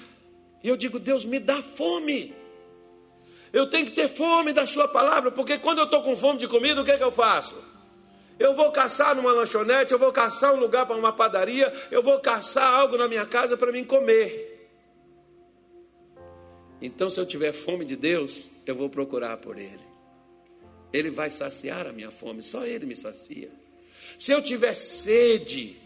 E 0.62 0.68
eu 0.68 0.76
digo: 0.76 0.98
Deus, 0.98 1.24
me 1.24 1.38
dá 1.38 1.60
fome. 1.62 2.34
Eu 3.52 3.70
tenho 3.70 3.86
que 3.86 3.92
ter 3.92 4.08
fome 4.08 4.52
da 4.52 4.66
Sua 4.66 4.88
palavra, 4.88 5.30
porque 5.30 5.58
quando 5.58 5.78
eu 5.78 5.84
estou 5.84 6.02
com 6.02 6.16
fome 6.16 6.40
de 6.40 6.48
comida, 6.48 6.80
o 6.80 6.84
que, 6.84 6.90
é 6.90 6.98
que 6.98 7.04
eu 7.04 7.12
faço? 7.12 7.54
Eu 8.38 8.52
vou 8.52 8.72
caçar 8.72 9.14
numa 9.14 9.32
lanchonete, 9.32 9.92
eu 9.92 9.98
vou 9.98 10.12
caçar 10.12 10.52
um 10.52 10.58
lugar 10.58 10.86
para 10.86 10.96
uma 10.96 11.12
padaria, 11.12 11.72
eu 11.90 12.02
vou 12.02 12.18
caçar 12.18 12.66
algo 12.66 12.96
na 12.96 13.06
minha 13.06 13.24
casa 13.24 13.56
para 13.56 13.70
mim 13.70 13.84
comer. 13.84 14.68
Então, 16.82 17.08
se 17.08 17.18
eu 17.20 17.24
tiver 17.24 17.52
fome 17.52 17.84
de 17.84 17.94
Deus, 17.94 18.48
eu 18.66 18.74
vou 18.74 18.88
procurar 18.88 19.36
por 19.36 19.58
Ele. 19.58 19.84
Ele 20.92 21.10
vai 21.10 21.30
saciar 21.30 21.86
a 21.86 21.92
minha 21.92 22.10
fome, 22.10 22.42
só 22.42 22.64
Ele 22.64 22.86
me 22.86 22.96
sacia. 22.96 23.50
Se 24.18 24.32
eu 24.32 24.42
tiver 24.42 24.74
sede, 24.74 25.76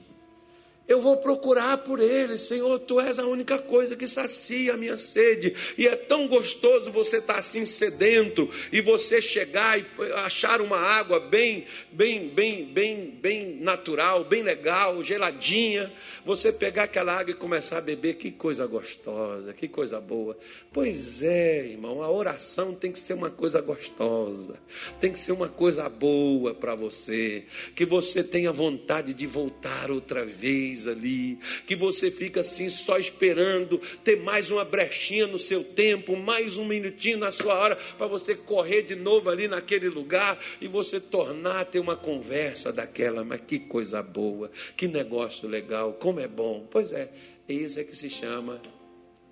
eu 0.89 1.03
vou 1.03 1.19
procurar 1.19 1.77
por 1.79 2.01
Ele, 2.01 2.39
Senhor, 2.39 2.79
Tu 2.79 2.99
és 2.99 3.19
a 3.19 3.27
única 3.27 3.59
coisa 3.59 3.95
que 3.95 4.09
sacia 4.09 4.73
a 4.73 4.77
minha 4.77 4.97
sede. 4.97 5.55
E 5.77 5.87
é 5.87 5.95
tão 5.95 6.27
gostoso 6.27 6.91
você 6.91 7.19
estar 7.19 7.35
tá 7.35 7.39
assim 7.39 7.67
sedento 7.67 8.49
e 8.73 8.81
você 8.81 9.21
chegar 9.21 9.79
e 9.79 9.85
achar 10.15 10.63
uma 10.63 10.79
água 10.79 11.21
bem, 11.21 11.67
bem, 11.93 12.31
bem, 12.31 12.65
bem, 12.65 13.11
bem 13.11 13.57
natural, 13.61 14.25
bem 14.25 14.43
legal, 14.43 15.03
geladinha. 15.03 15.93
Você 16.25 16.51
pegar 16.51 16.85
aquela 16.85 17.13
água 17.13 17.33
e 17.33 17.35
começar 17.35 17.79
a 17.79 17.83
beber, 17.83 18.15
que 18.15 18.31
coisa 18.31 18.67
gostosa, 18.67 19.53
que 19.53 19.69
coisa 19.69 20.01
boa. 20.01 20.39
Pois 20.73 21.23
é, 21.23 21.67
irmão, 21.67 22.03
a 22.03 22.11
oração 22.11 22.75
tem 22.75 22.91
que 22.91 22.99
ser 22.99 23.13
uma 23.13 23.31
coisa 23.31 23.61
gostosa, 23.61 24.59
tem 24.99 25.13
que 25.13 25.19
ser 25.19 25.33
uma 25.33 25.49
coisa 25.49 25.87
boa 25.87 26.55
para 26.55 26.75
você, 26.75 27.45
que 27.75 27.85
você 27.85 28.25
tenha 28.25 28.51
vontade 28.51 29.13
de 29.13 29.27
voltar 29.27 29.91
outra 29.91 30.25
vez 30.25 30.78
ali, 30.87 31.39
que 31.67 31.75
você 31.75 32.11
fica 32.11 32.41
assim 32.41 32.69
só 32.69 32.99
esperando 32.99 33.79
ter 34.05 34.17
mais 34.17 34.51
uma 34.51 34.65
brechinha 34.65 35.27
no 35.27 35.39
seu 35.39 35.65
tempo, 35.65 36.17
mais 36.17 36.57
um 36.57 36.65
minutinho 36.65 37.19
na 37.19 37.31
sua 37.31 37.55
hora, 37.55 37.77
para 37.77 38.07
você 38.07 38.35
correr 38.35 38.83
de 38.83 38.95
novo 38.95 39.31
ali 39.31 39.49
naquele 39.49 39.89
lugar 39.89 40.39
e 40.61 40.69
você 40.69 41.01
tornar 41.01 41.61
a 41.61 41.65
ter 41.65 41.81
uma 41.81 41.97
conversa 41.97 42.73
daquela, 42.73 43.25
mas 43.25 43.41
que 43.47 43.59
coisa 43.59 44.03
boa, 44.03 44.51
que 44.77 44.87
negócio 44.87 45.49
legal, 45.49 45.95
como 45.95 46.21
é 46.21 46.29
bom. 46.29 46.67
Pois 46.71 46.93
é, 46.93 47.11
isso 47.49 47.81
é 47.81 47.85
que 47.85 47.97
se 47.97 48.11
chama 48.11 48.61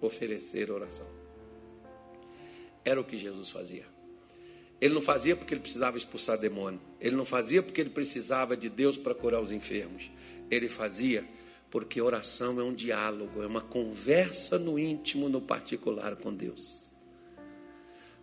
oferecer 0.00 0.70
oração. 0.70 1.06
Era 2.84 3.00
o 3.00 3.04
que 3.04 3.16
Jesus 3.16 3.50
fazia. 3.50 3.84
Ele 4.80 4.94
não 4.94 5.00
fazia 5.00 5.34
porque 5.34 5.54
ele 5.54 5.60
precisava 5.60 5.96
expulsar 5.96 6.38
demônio. 6.38 6.80
Ele 7.00 7.16
não 7.16 7.24
fazia 7.24 7.62
porque 7.62 7.80
ele 7.80 7.90
precisava 7.90 8.56
de 8.56 8.68
Deus 8.68 8.96
para 8.96 9.14
curar 9.14 9.40
os 9.40 9.50
enfermos. 9.50 10.10
Ele 10.50 10.68
fazia 10.68 11.24
porque 11.70 12.00
oração 12.00 12.60
é 12.60 12.62
um 12.62 12.74
diálogo, 12.74 13.42
é 13.42 13.46
uma 13.46 13.60
conversa 13.60 14.58
no 14.58 14.78
íntimo, 14.78 15.28
no 15.28 15.40
particular 15.40 16.16
com 16.16 16.32
Deus. 16.32 16.84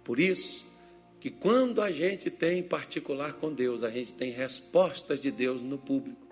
Por 0.04 0.20
isso, 0.20 0.66
que 1.20 1.30
quando 1.30 1.82
a 1.82 1.90
gente 1.90 2.30
tem 2.30 2.62
particular 2.62 3.34
com 3.34 3.54
Deus, 3.54 3.84
a 3.84 3.90
gente 3.90 4.14
tem 4.14 4.32
respostas 4.32 5.20
de 5.20 5.32
Deus 5.32 5.62
no 5.62 5.78
público. 5.78 6.23